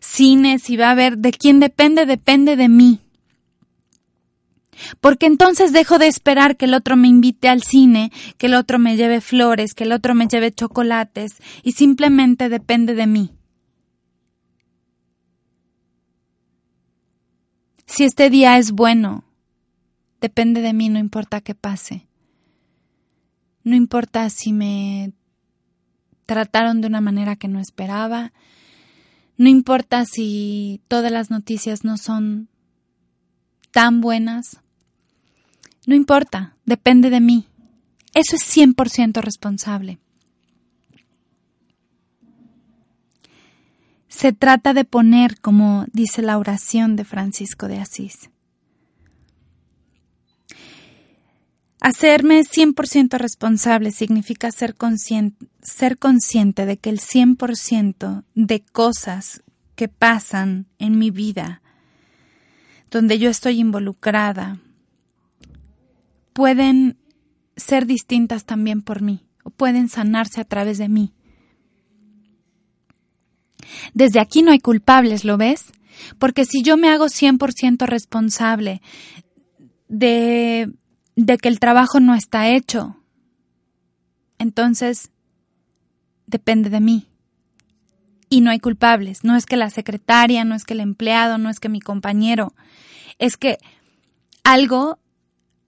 cine, 0.00 0.60
si 0.60 0.76
va 0.76 0.88
a 0.88 0.92
haber 0.92 1.18
de 1.18 1.32
quién 1.32 1.58
depende, 1.58 2.06
depende 2.06 2.54
de 2.54 2.68
mí. 2.68 3.00
Porque 5.00 5.26
entonces 5.26 5.72
dejo 5.72 5.98
de 5.98 6.06
esperar 6.06 6.56
que 6.56 6.66
el 6.66 6.74
otro 6.74 6.96
me 6.96 7.08
invite 7.08 7.48
al 7.48 7.62
cine, 7.62 8.12
que 8.38 8.46
el 8.46 8.54
otro 8.54 8.78
me 8.78 8.96
lleve 8.96 9.20
flores, 9.20 9.74
que 9.74 9.84
el 9.84 9.92
otro 9.92 10.14
me 10.14 10.28
lleve 10.28 10.52
chocolates, 10.52 11.38
y 11.64 11.72
simplemente 11.72 12.48
depende 12.48 12.94
de 12.94 13.06
mí. 13.06 13.30
Si 17.86 18.04
este 18.04 18.30
día 18.30 18.58
es 18.58 18.70
bueno, 18.70 19.24
depende 20.20 20.60
de 20.60 20.72
mí, 20.72 20.88
no 20.88 20.98
importa 20.98 21.40
qué 21.40 21.54
pase. 21.54 22.06
No 23.64 23.76
importa 23.76 24.28
si 24.30 24.52
me 24.52 25.12
trataron 26.26 26.80
de 26.80 26.86
una 26.86 27.00
manera 27.00 27.36
que 27.36 27.48
no 27.48 27.60
esperaba. 27.60 28.32
No 29.36 29.48
importa 29.48 30.04
si 30.04 30.80
todas 30.88 31.12
las 31.12 31.30
noticias 31.30 31.84
no 31.84 31.96
son 31.96 32.48
tan 33.70 34.00
buenas. 34.00 34.60
No 35.86 35.94
importa, 35.94 36.56
depende 36.64 37.10
de 37.10 37.20
mí. 37.20 37.46
Eso 38.14 38.36
es 38.36 38.42
100% 38.42 39.20
responsable. 39.22 39.98
Se 44.08 44.32
trata 44.32 44.74
de 44.74 44.84
poner, 44.84 45.40
como 45.40 45.86
dice 45.92 46.20
la 46.20 46.36
oración 46.36 46.96
de 46.96 47.04
Francisco 47.04 47.66
de 47.66 47.80
Asís, 47.80 48.30
Hacerme 51.84 52.44
100% 52.44 53.18
responsable 53.18 53.90
significa 53.90 54.52
ser 54.52 54.76
consciente, 54.76 55.48
ser 55.62 55.98
consciente 55.98 56.64
de 56.64 56.76
que 56.76 56.90
el 56.90 57.00
100% 57.00 58.22
de 58.36 58.60
cosas 58.60 59.42
que 59.74 59.88
pasan 59.88 60.66
en 60.78 60.96
mi 60.96 61.10
vida, 61.10 61.60
donde 62.88 63.18
yo 63.18 63.28
estoy 63.28 63.58
involucrada, 63.58 64.60
pueden 66.32 66.98
ser 67.56 67.86
distintas 67.86 68.44
también 68.44 68.82
por 68.82 69.02
mí, 69.02 69.26
o 69.42 69.50
pueden 69.50 69.88
sanarse 69.88 70.40
a 70.40 70.44
través 70.44 70.78
de 70.78 70.88
mí. 70.88 71.12
Desde 73.92 74.20
aquí 74.20 74.42
no 74.42 74.52
hay 74.52 74.60
culpables, 74.60 75.24
¿lo 75.24 75.36
ves? 75.36 75.64
Porque 76.20 76.44
si 76.44 76.62
yo 76.62 76.76
me 76.76 76.90
hago 76.90 77.06
100% 77.06 77.86
responsable 77.86 78.82
de 79.88 80.72
de 81.26 81.38
que 81.38 81.48
el 81.48 81.60
trabajo 81.60 82.00
no 82.00 82.14
está 82.14 82.48
hecho. 82.48 82.96
Entonces, 84.38 85.10
depende 86.26 86.68
de 86.68 86.80
mí. 86.80 87.06
Y 88.28 88.40
no 88.40 88.50
hay 88.50 88.58
culpables. 88.58 89.22
No 89.22 89.36
es 89.36 89.46
que 89.46 89.56
la 89.56 89.70
secretaria, 89.70 90.44
no 90.44 90.54
es 90.54 90.64
que 90.64 90.74
el 90.74 90.80
empleado, 90.80 91.38
no 91.38 91.48
es 91.48 91.60
que 91.60 91.68
mi 91.68 91.80
compañero. 91.80 92.54
Es 93.18 93.36
que 93.36 93.58
algo 94.42 94.98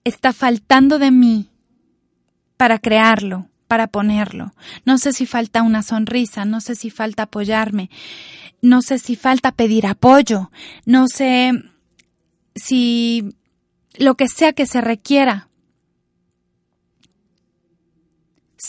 está 0.03 0.33
faltando 0.33 0.99
de 0.99 1.11
mí 1.11 1.49
para 2.57 2.79
crearlo, 2.79 3.47
para 3.67 3.87
ponerlo. 3.87 4.53
No 4.83 4.97
sé 4.97 5.13
si 5.13 5.25
falta 5.25 5.61
una 5.61 5.83
sonrisa, 5.83 6.43
no 6.43 6.59
sé 6.59 6.75
si 6.75 6.89
falta 6.89 7.23
apoyarme, 7.23 7.89
no 8.61 8.81
sé 8.81 8.99
si 8.99 9.15
falta 9.15 9.53
pedir 9.53 9.87
apoyo, 9.87 10.51
no 10.85 11.07
sé 11.07 11.51
si 12.55 13.35
lo 13.97 14.15
que 14.15 14.27
sea 14.27 14.53
que 14.53 14.65
se 14.65 14.81
requiera. 14.81 15.49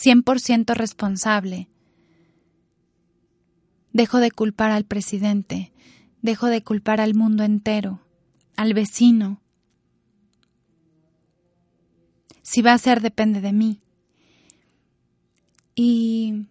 100% 0.03 0.75
responsable. 0.75 1.69
Dejo 3.93 4.19
de 4.19 4.31
culpar 4.31 4.71
al 4.71 4.85
presidente, 4.85 5.73
dejo 6.23 6.47
de 6.47 6.63
culpar 6.63 7.01
al 7.01 7.15
mundo 7.15 7.45
entero, 7.45 8.01
al 8.57 8.75
vecino. 8.75 9.41
Si 12.43 12.63
va 12.63 12.75
a 12.75 12.79
ser, 12.79 13.01
depende 13.01 13.41
de 13.41 13.53
mí. 13.53 13.81
Y 15.75 16.47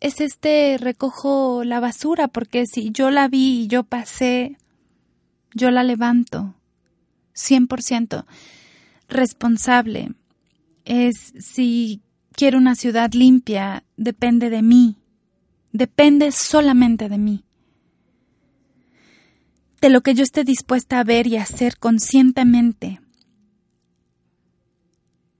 es 0.00 0.20
este 0.20 0.76
recojo 0.78 1.62
la 1.64 1.80
basura, 1.80 2.28
porque 2.28 2.66
si 2.66 2.90
yo 2.90 3.10
la 3.10 3.28
vi 3.28 3.62
y 3.62 3.66
yo 3.66 3.84
pasé, 3.84 4.56
yo 5.54 5.70
la 5.70 5.82
levanto. 5.82 6.54
100% 7.34 8.24
responsable. 9.08 10.12
Es 10.84 11.32
si 11.38 12.02
quiero 12.40 12.56
una 12.56 12.74
ciudad 12.74 13.12
limpia, 13.12 13.84
depende 13.98 14.48
de 14.48 14.62
mí. 14.62 14.96
Depende 15.72 16.32
solamente 16.32 17.10
de 17.10 17.18
mí. 17.18 17.44
De 19.82 19.90
lo 19.90 20.00
que 20.00 20.14
yo 20.14 20.22
esté 20.22 20.42
dispuesta 20.42 21.00
a 21.00 21.04
ver 21.04 21.26
y 21.26 21.36
hacer 21.36 21.76
conscientemente. 21.76 22.98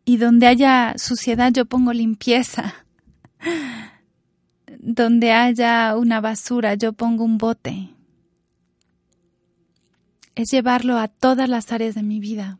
Y 0.04 0.18
donde 0.18 0.46
haya 0.46 0.92
suciedad 0.98 1.50
yo 1.54 1.64
pongo 1.64 1.94
limpieza. 1.94 2.74
Donde 4.78 5.32
haya 5.32 5.96
una 5.96 6.20
basura 6.20 6.74
yo 6.74 6.92
pongo 6.92 7.24
un 7.24 7.38
bote. 7.38 7.94
Es 10.34 10.50
llevarlo 10.50 10.98
a 10.98 11.08
todas 11.08 11.48
las 11.48 11.72
áreas 11.72 11.94
de 11.94 12.02
mi 12.02 12.20
vida. 12.20 12.58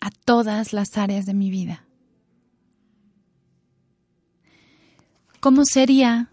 A 0.00 0.10
todas 0.10 0.72
las 0.72 0.96
áreas 0.96 1.26
de 1.26 1.34
mi 1.34 1.50
vida. 1.50 1.84
¿Cómo 5.40 5.64
sería 5.64 6.30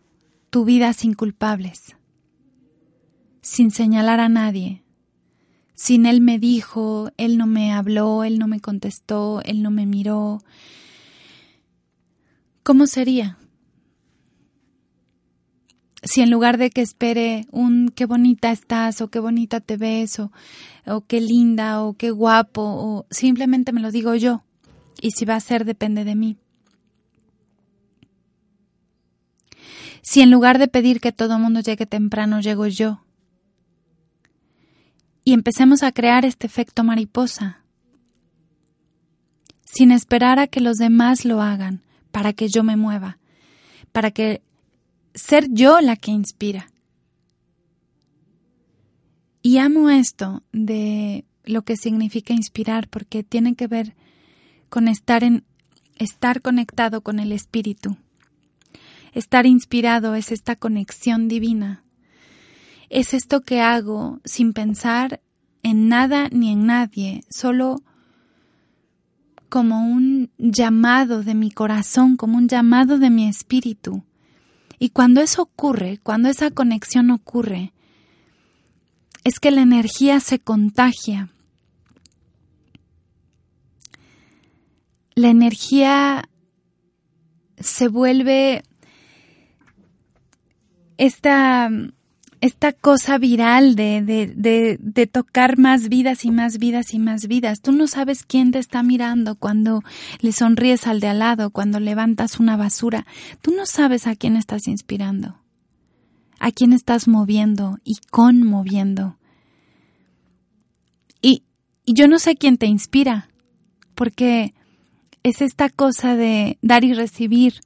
tu 0.50 0.66
vida 0.66 0.94
sin 0.94 1.14
culpables? 1.14 1.96
Sin 3.42 3.72
señalar 3.72 4.20
a 4.20 4.30
nadie. 4.30 4.84
Sin 5.74 6.06
él 6.06 6.22
me 6.22 6.40
dijo, 6.40 7.12
él 7.18 7.38
no 7.38 7.46
me 7.46 7.72
habló, 7.72 8.24
él 8.24 8.40
no 8.40 8.48
me 8.48 8.60
contestó, 8.60 9.42
él 9.46 9.62
no 9.62 9.72
me 9.72 9.86
miró. 9.86 10.40
¿Cómo 12.64 12.88
sería? 12.88 13.38
Si 16.04 16.22
en 16.22 16.30
lugar 16.30 16.58
de 16.58 16.70
que 16.70 16.82
espere 16.82 17.48
un 17.52 17.90
qué 17.90 18.06
bonita 18.06 18.52
estás 18.52 19.02
o 19.02 19.10
qué 19.10 19.20
bonita 19.20 19.60
te 19.60 19.78
ves 19.78 20.20
o, 20.20 20.32
o 20.86 21.02
qué 21.02 21.22
linda 21.22 21.84
o 21.84 21.94
qué 21.94 22.12
guapo 22.12 22.62
o 22.62 23.06
simplemente 23.10 23.72
me 23.72 23.82
lo 23.82 23.92
digo 23.92 24.16
yo 24.16 24.44
y 25.02 25.12
si 25.12 25.26
va 25.26 25.36
a 25.36 25.40
ser 25.40 25.66
depende 25.66 26.04
de 26.04 26.16
mí. 26.16 26.38
si 30.08 30.22
en 30.22 30.32
lugar 30.32 30.58
de 30.58 30.70
pedir 30.70 31.02
que 31.02 31.12
todo 31.12 31.38
mundo 31.38 31.60
llegue 31.60 31.86
temprano, 31.86 32.40
llego 32.40 32.66
yo? 32.68 33.04
Y 35.26 35.34
empecemos 35.34 35.84
a 35.84 35.92
crear 35.92 36.24
este 36.24 36.48
efecto 36.48 36.86
mariposa, 36.86 37.62
sin 39.66 39.92
esperar 39.92 40.40
a 40.40 40.48
que 40.48 40.62
los 40.62 40.78
demás 40.78 41.26
lo 41.26 41.42
hagan, 41.42 41.82
para 42.12 42.32
que 42.32 42.48
yo 42.48 42.64
me 42.64 42.78
mueva, 42.78 43.18
para 43.92 44.12
que 44.12 44.42
ser 45.18 45.48
yo 45.52 45.82
la 45.82 45.96
que 45.96 46.12
inspira. 46.12 46.70
Y 49.42 49.58
amo 49.58 49.90
esto 49.90 50.44
de 50.52 51.26
lo 51.44 51.64
que 51.64 51.76
significa 51.76 52.34
inspirar, 52.34 52.88
porque 52.90 53.24
tiene 53.24 53.56
que 53.56 53.68
ver 53.68 53.96
con 54.70 54.88
estar 54.88 55.24
en 55.24 55.44
estar 55.98 56.42
conectado 56.42 57.02
con 57.02 57.20
el 57.20 57.32
espíritu. 57.32 57.98
Estar 59.14 59.46
inspirado 59.46 60.16
es 60.16 60.32
esta 60.32 60.56
conexión 60.56 61.28
divina. 61.28 61.84
Es 62.90 63.14
esto 63.14 63.42
que 63.42 63.62
hago 63.62 64.20
sin 64.24 64.54
pensar 64.54 65.22
en 65.64 65.90
nada 65.90 66.30
ni 66.32 66.52
en 66.52 66.68
nadie, 66.68 67.24
solo 67.30 67.82
como 69.50 69.80
un 69.80 70.30
llamado 70.38 71.24
de 71.24 71.34
mi 71.34 71.52
corazón, 71.52 72.18
como 72.18 72.38
un 72.38 72.48
llamado 72.48 73.00
de 73.00 73.10
mi 73.10 73.28
espíritu. 73.28 74.04
Y 74.80 74.90
cuando 74.90 75.22
eso 75.22 75.42
ocurre, 75.42 76.00
cuando 76.04 76.30
esa 76.30 76.52
conexión 76.52 77.10
ocurre, 77.10 77.74
es 79.24 79.40
que 79.40 79.52
la 79.52 79.62
energía 79.62 80.20
se 80.20 80.40
contagia. 80.40 81.30
La 85.16 85.30
energía 85.30 86.30
se 87.60 87.88
vuelve 87.88 88.64
esta, 90.98 91.70
esta 92.42 92.72
cosa 92.72 93.18
viral 93.18 93.76
de, 93.76 94.02
de, 94.02 94.78
de, 94.80 95.08
tocar 95.08 95.58
más 95.58 95.90
vidas 95.90 96.24
y 96.26 96.32
más 96.32 96.60
vidas 96.60 96.94
y 96.94 97.00
más 97.00 97.28
vidas. 97.28 97.62
Tú 97.62 97.72
no 97.72 97.88
sabes 97.88 98.24
quién 98.24 98.52
te 98.52 98.60
está 98.60 98.84
mirando 98.84 99.36
cuando 99.36 99.84
le 100.20 100.32
sonríes 100.32 100.88
al 100.88 101.00
de 101.00 101.08
al 101.08 101.20
lado, 101.20 101.50
cuando 101.50 101.80
levantas 101.80 102.40
una 102.40 102.56
basura. 102.56 103.06
Tú 103.42 103.52
no 103.56 103.66
sabes 103.66 104.06
a 104.08 104.16
quién 104.16 104.36
estás 104.36 104.68
inspirando, 104.68 105.40
a 106.40 106.52
quién 106.52 106.74
estás 106.74 107.08
moviendo 107.08 107.80
y 107.84 107.98
conmoviendo. 108.12 109.18
Y, 111.22 111.44
y 111.86 111.94
yo 111.94 112.08
no 112.08 112.20
sé 112.20 112.36
quién 112.36 112.58
te 112.58 112.68
inspira, 112.68 113.30
porque 113.96 114.54
es 115.24 115.42
esta 115.42 115.70
cosa 115.70 116.16
de 116.16 116.60
dar 116.62 116.84
y 116.84 116.94
recibir, 116.94 117.62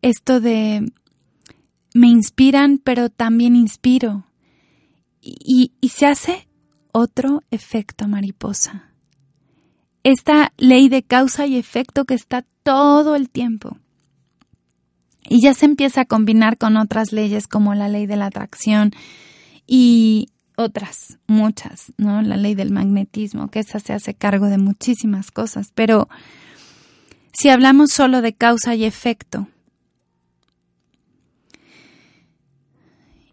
esto 0.00 0.40
de 0.40 0.90
me 1.94 2.08
inspiran, 2.08 2.78
pero 2.78 3.10
también 3.10 3.56
inspiro. 3.56 4.26
Y, 5.20 5.72
se 5.88 6.06
hace 6.06 6.48
otro 6.90 7.42
efecto 7.50 8.08
mariposa. 8.08 8.90
Esta 10.02 10.52
ley 10.56 10.88
de 10.88 11.04
causa 11.04 11.46
y 11.46 11.56
efecto 11.56 12.04
que 12.04 12.14
está 12.14 12.44
todo 12.62 13.14
el 13.14 13.30
tiempo. 13.30 13.78
Y 15.28 15.40
ya 15.40 15.54
se 15.54 15.66
empieza 15.66 16.02
a 16.02 16.04
combinar 16.06 16.58
con 16.58 16.76
otras 16.76 17.12
leyes 17.12 17.46
como 17.46 17.74
la 17.74 17.88
ley 17.88 18.06
de 18.06 18.16
la 18.16 18.26
atracción 18.26 18.90
y 19.66 20.28
otras, 20.56 21.18
muchas, 21.28 21.92
¿no? 21.96 22.20
La 22.22 22.36
ley 22.36 22.54
del 22.54 22.72
magnetismo, 22.72 23.48
que 23.48 23.60
esa 23.60 23.78
se 23.78 23.92
hace 23.92 24.14
cargo 24.14 24.46
de 24.46 24.58
muchísimas 24.58 25.30
cosas. 25.30 25.70
Pero 25.74 26.08
si 27.32 27.48
hablamos 27.48 27.92
solo 27.92 28.22
de 28.22 28.34
causa 28.34 28.74
y 28.74 28.84
efecto, 28.84 29.46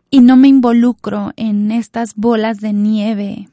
y 0.09 0.21
no 0.21 0.37
me 0.37 0.47
involucro 0.47 1.33
en 1.35 1.71
estas 1.71 2.15
bolas 2.15 2.59
de 2.59 2.73
nieve, 2.73 3.49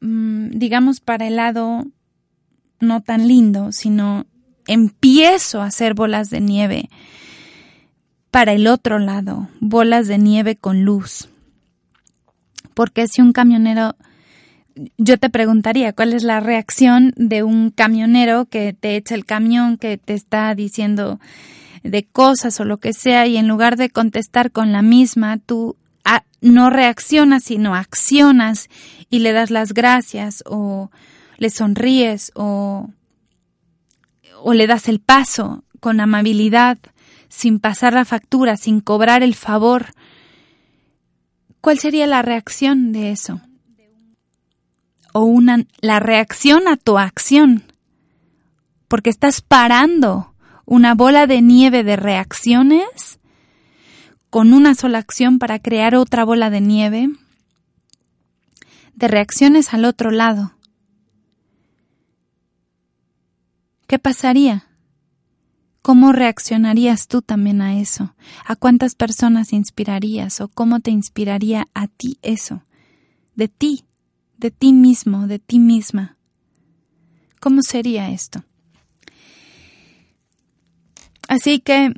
mm, 0.00 0.50
digamos 0.50 1.00
para 1.00 1.26
el 1.26 1.36
lado 1.36 1.84
no 2.80 3.02
tan 3.02 3.26
lindo, 3.26 3.72
sino 3.72 4.26
empiezo 4.66 5.60
a 5.60 5.66
hacer 5.66 5.94
bolas 5.94 6.30
de 6.30 6.40
nieve 6.40 6.88
para 8.30 8.52
el 8.52 8.66
otro 8.66 8.98
lado, 8.98 9.48
bolas 9.60 10.06
de 10.06 10.18
nieve 10.18 10.56
con 10.56 10.84
luz. 10.84 11.28
Porque 12.74 13.08
si 13.08 13.22
un 13.22 13.32
camionero, 13.32 13.96
yo 14.98 15.18
te 15.18 15.30
preguntaría, 15.30 15.92
¿cuál 15.92 16.12
es 16.12 16.22
la 16.22 16.38
reacción 16.38 17.12
de 17.16 17.42
un 17.42 17.70
camionero 17.70 18.44
que 18.44 18.72
te 18.74 18.96
echa 18.96 19.14
el 19.14 19.24
camión, 19.24 19.78
que 19.78 19.98
te 19.98 20.14
está 20.14 20.54
diciendo, 20.54 21.18
de 21.82 22.04
cosas 22.04 22.60
o 22.60 22.64
lo 22.64 22.78
que 22.78 22.92
sea 22.92 23.26
y 23.26 23.36
en 23.36 23.48
lugar 23.48 23.76
de 23.76 23.90
contestar 23.90 24.50
con 24.50 24.72
la 24.72 24.82
misma, 24.82 25.38
tú 25.38 25.76
no 26.40 26.70
reaccionas 26.70 27.44
sino 27.44 27.74
accionas 27.74 28.68
y 29.10 29.18
le 29.20 29.32
das 29.32 29.50
las 29.50 29.72
gracias 29.72 30.44
o 30.46 30.90
le 31.36 31.50
sonríes 31.50 32.32
o, 32.34 32.90
o 34.42 34.54
le 34.54 34.66
das 34.66 34.88
el 34.88 35.00
paso 35.00 35.64
con 35.80 36.00
amabilidad, 36.00 36.78
sin 37.28 37.60
pasar 37.60 37.92
la 37.92 38.04
factura, 38.04 38.56
sin 38.56 38.80
cobrar 38.80 39.22
el 39.22 39.34
favor. 39.34 39.86
¿Cuál 41.60 41.78
sería 41.78 42.06
la 42.06 42.22
reacción 42.22 42.92
de 42.92 43.12
eso? 43.12 43.40
O 45.12 45.22
una 45.22 45.64
la 45.80 46.00
reacción 46.00 46.68
a 46.68 46.76
tu 46.76 46.98
acción. 46.98 47.64
Porque 48.88 49.10
estás 49.10 49.40
parando 49.40 50.34
una 50.68 50.94
bola 50.94 51.26
de 51.26 51.40
nieve 51.40 51.82
de 51.82 51.96
reacciones 51.96 53.20
con 54.28 54.52
una 54.52 54.74
sola 54.74 54.98
acción 54.98 55.38
para 55.38 55.58
crear 55.60 55.94
otra 55.94 56.26
bola 56.26 56.50
de 56.50 56.60
nieve 56.60 57.08
de 58.94 59.08
reacciones 59.08 59.72
al 59.72 59.86
otro 59.86 60.10
lado. 60.10 60.52
¿Qué 63.86 63.98
pasaría? 63.98 64.66
¿Cómo 65.80 66.12
reaccionarías 66.12 67.08
tú 67.08 67.22
también 67.22 67.62
a 67.62 67.80
eso? 67.80 68.14
¿A 68.44 68.54
cuántas 68.54 68.94
personas 68.94 69.54
inspirarías 69.54 70.42
o 70.42 70.48
cómo 70.48 70.80
te 70.80 70.90
inspiraría 70.90 71.66
a 71.72 71.86
ti 71.86 72.18
eso? 72.20 72.62
De 73.34 73.48
ti, 73.48 73.86
de 74.36 74.50
ti 74.50 74.74
mismo, 74.74 75.28
de 75.28 75.38
ti 75.38 75.60
misma. 75.60 76.18
¿Cómo 77.40 77.62
sería 77.62 78.10
esto? 78.10 78.44
Así 81.28 81.60
que 81.60 81.92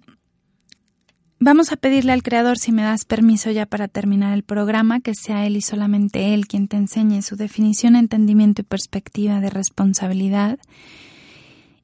vamos 1.38 1.72
a 1.72 1.76
pedirle 1.76 2.12
al 2.12 2.24
Creador, 2.24 2.58
si 2.58 2.72
me 2.72 2.82
das 2.82 3.04
permiso 3.04 3.50
ya 3.52 3.64
para 3.64 3.86
terminar 3.86 4.34
el 4.34 4.42
programa, 4.42 5.00
que 5.00 5.14
sea 5.14 5.46
Él 5.46 5.56
y 5.56 5.62
solamente 5.62 6.34
Él 6.34 6.48
quien 6.48 6.66
te 6.66 6.76
enseñe 6.76 7.22
su 7.22 7.36
definición, 7.36 7.94
entendimiento 7.94 8.60
y 8.60 8.64
perspectiva 8.64 9.40
de 9.40 9.48
responsabilidad 9.48 10.58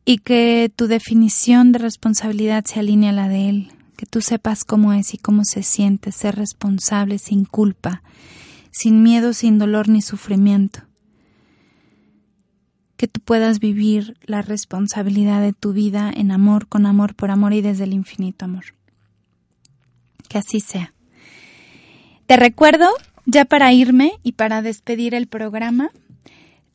y 0.04 0.18
que 0.18 0.70
tu 0.74 0.88
definición 0.88 1.72
de 1.72 1.78
responsabilidad 1.78 2.64
se 2.64 2.80
alinee 2.80 3.10
a 3.10 3.12
la 3.12 3.28
de 3.28 3.48
Él, 3.48 3.72
que 3.96 4.06
tú 4.06 4.20
sepas 4.20 4.64
cómo 4.64 4.92
es 4.92 5.14
y 5.14 5.18
cómo 5.18 5.42
se 5.44 5.62
siente 5.62 6.10
ser 6.10 6.34
responsable 6.34 7.18
sin 7.18 7.44
culpa, 7.44 8.02
sin 8.72 9.02
miedo, 9.04 9.32
sin 9.32 9.58
dolor 9.58 9.88
ni 9.88 10.02
sufrimiento. 10.02 10.80
Que 12.96 13.08
tú 13.08 13.20
puedas 13.20 13.58
vivir 13.60 14.16
la 14.24 14.42
responsabilidad 14.42 15.40
de 15.40 15.52
tu 15.52 15.72
vida 15.72 16.10
en 16.14 16.30
amor, 16.30 16.66
con 16.66 16.86
amor, 16.86 17.14
por 17.14 17.30
amor 17.30 17.52
y 17.52 17.60
desde 17.60 17.84
el 17.84 17.92
infinito 17.92 18.44
amor. 18.44 18.64
Que 20.28 20.38
así 20.38 20.60
sea. 20.60 20.92
Te 22.26 22.36
recuerdo, 22.36 22.88
ya 23.26 23.44
para 23.44 23.72
irme 23.72 24.12
y 24.22 24.32
para 24.32 24.62
despedir 24.62 25.14
el 25.14 25.26
programa, 25.26 25.90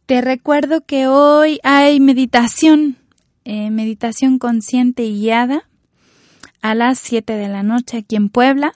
te 0.06 0.22
recuerdo 0.22 0.82
que 0.82 1.08
hoy 1.08 1.60
hay 1.64 2.00
meditación, 2.00 2.98
eh, 3.44 3.70
meditación 3.72 4.40
consciente 4.40 5.04
y 5.04 5.22
guiada 5.22 5.68
a 6.62 6.76
las 6.76 7.00
7 7.00 7.34
de 7.34 7.48
la 7.48 7.64
noche 7.64 7.98
aquí 7.98 8.16
en 8.16 8.30
Puebla. 8.30 8.74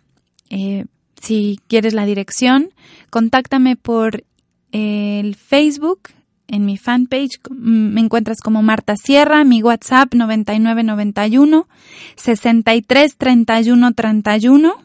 Eh, 0.49 0.85
si 1.21 1.59
quieres 1.67 1.93
la 1.93 2.05
dirección, 2.05 2.73
contáctame 3.09 3.75
por 3.75 4.23
el 4.71 5.35
Facebook, 5.35 6.09
en 6.47 6.65
mi 6.65 6.77
fanpage 6.77 7.39
me 7.49 8.01
encuentras 8.01 8.41
como 8.41 8.61
Marta 8.61 8.95
Sierra, 8.97 9.43
mi 9.43 9.63
WhatsApp 9.63 10.13
9991 10.13 11.67
63 12.15 13.17
31 13.17 13.93
31. 13.93 14.75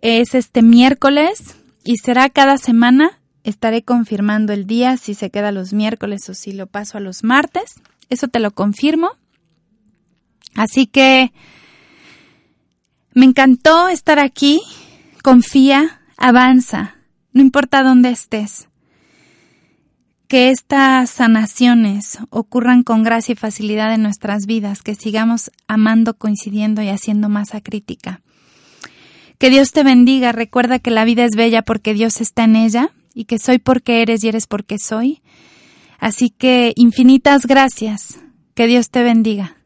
Es 0.00 0.34
este 0.34 0.62
miércoles 0.62 1.56
y 1.84 1.96
será 1.96 2.28
cada 2.30 2.58
semana. 2.58 3.18
Estaré 3.44 3.82
confirmando 3.82 4.52
el 4.52 4.66
día 4.66 4.96
si 4.96 5.14
se 5.14 5.30
queda 5.30 5.52
los 5.52 5.72
miércoles 5.72 6.28
o 6.28 6.34
si 6.34 6.52
lo 6.52 6.66
paso 6.66 6.98
a 6.98 7.00
los 7.00 7.24
martes. 7.24 7.74
Eso 8.08 8.28
te 8.28 8.38
lo 8.38 8.52
confirmo. 8.52 9.10
Así 10.54 10.86
que 10.86 11.32
me 13.14 13.26
encantó 13.26 13.88
estar 13.88 14.18
aquí. 14.18 14.60
Confía, 15.22 16.00
avanza, 16.16 16.96
no 17.32 17.40
importa 17.40 17.82
dónde 17.82 18.10
estés. 18.10 18.68
Que 20.28 20.50
estas 20.50 21.10
sanaciones 21.10 22.18
ocurran 22.30 22.82
con 22.82 23.02
gracia 23.02 23.32
y 23.32 23.36
facilidad 23.36 23.92
en 23.92 24.02
nuestras 24.02 24.46
vidas, 24.46 24.82
que 24.82 24.94
sigamos 24.94 25.50
amando, 25.66 26.14
coincidiendo 26.14 26.82
y 26.82 26.88
haciendo 26.88 27.28
masa 27.28 27.60
crítica. 27.60 28.22
Que 29.38 29.50
Dios 29.50 29.72
te 29.72 29.82
bendiga, 29.82 30.32
recuerda 30.32 30.78
que 30.78 30.90
la 30.90 31.04
vida 31.04 31.24
es 31.24 31.36
bella 31.36 31.62
porque 31.62 31.94
Dios 31.94 32.20
está 32.20 32.44
en 32.44 32.56
ella 32.56 32.90
y 33.14 33.24
que 33.24 33.38
soy 33.38 33.58
porque 33.58 34.00
eres 34.00 34.24
y 34.24 34.28
eres 34.28 34.46
porque 34.46 34.76
soy. 34.78 35.20
Así 35.98 36.30
que 36.30 36.72
infinitas 36.76 37.46
gracias. 37.46 38.18
Que 38.54 38.66
Dios 38.66 38.90
te 38.90 39.02
bendiga. 39.02 39.56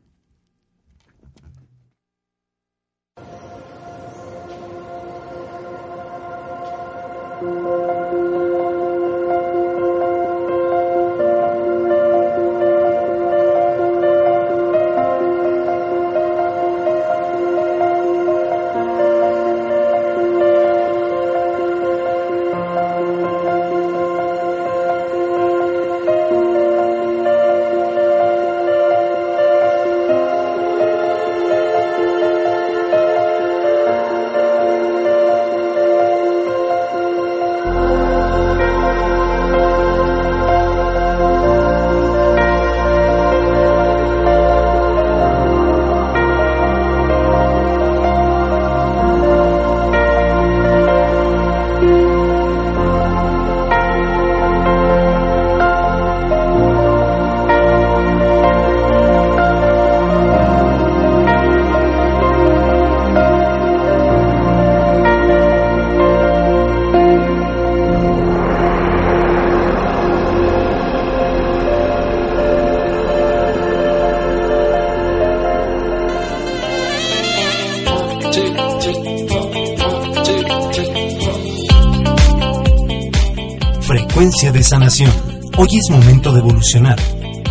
Hoy 85.59 85.68
es 85.78 85.90
momento 85.90 86.32
de 86.32 86.40
evolucionar. 86.40 86.98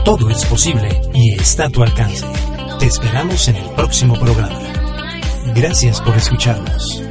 Todo 0.04 0.30
es 0.30 0.46
posible 0.46 1.02
y 1.16 1.34
está 1.34 1.66
a 1.66 1.70
tu 1.72 1.82
alcance. 1.82 2.24
Te 2.78 2.86
esperamos 2.86 3.48
en 3.48 3.56
el 3.56 3.68
próximo 3.72 4.14
programa. 4.14 4.60
Gracias 5.56 6.02
por 6.02 6.16
escucharnos. 6.16 7.05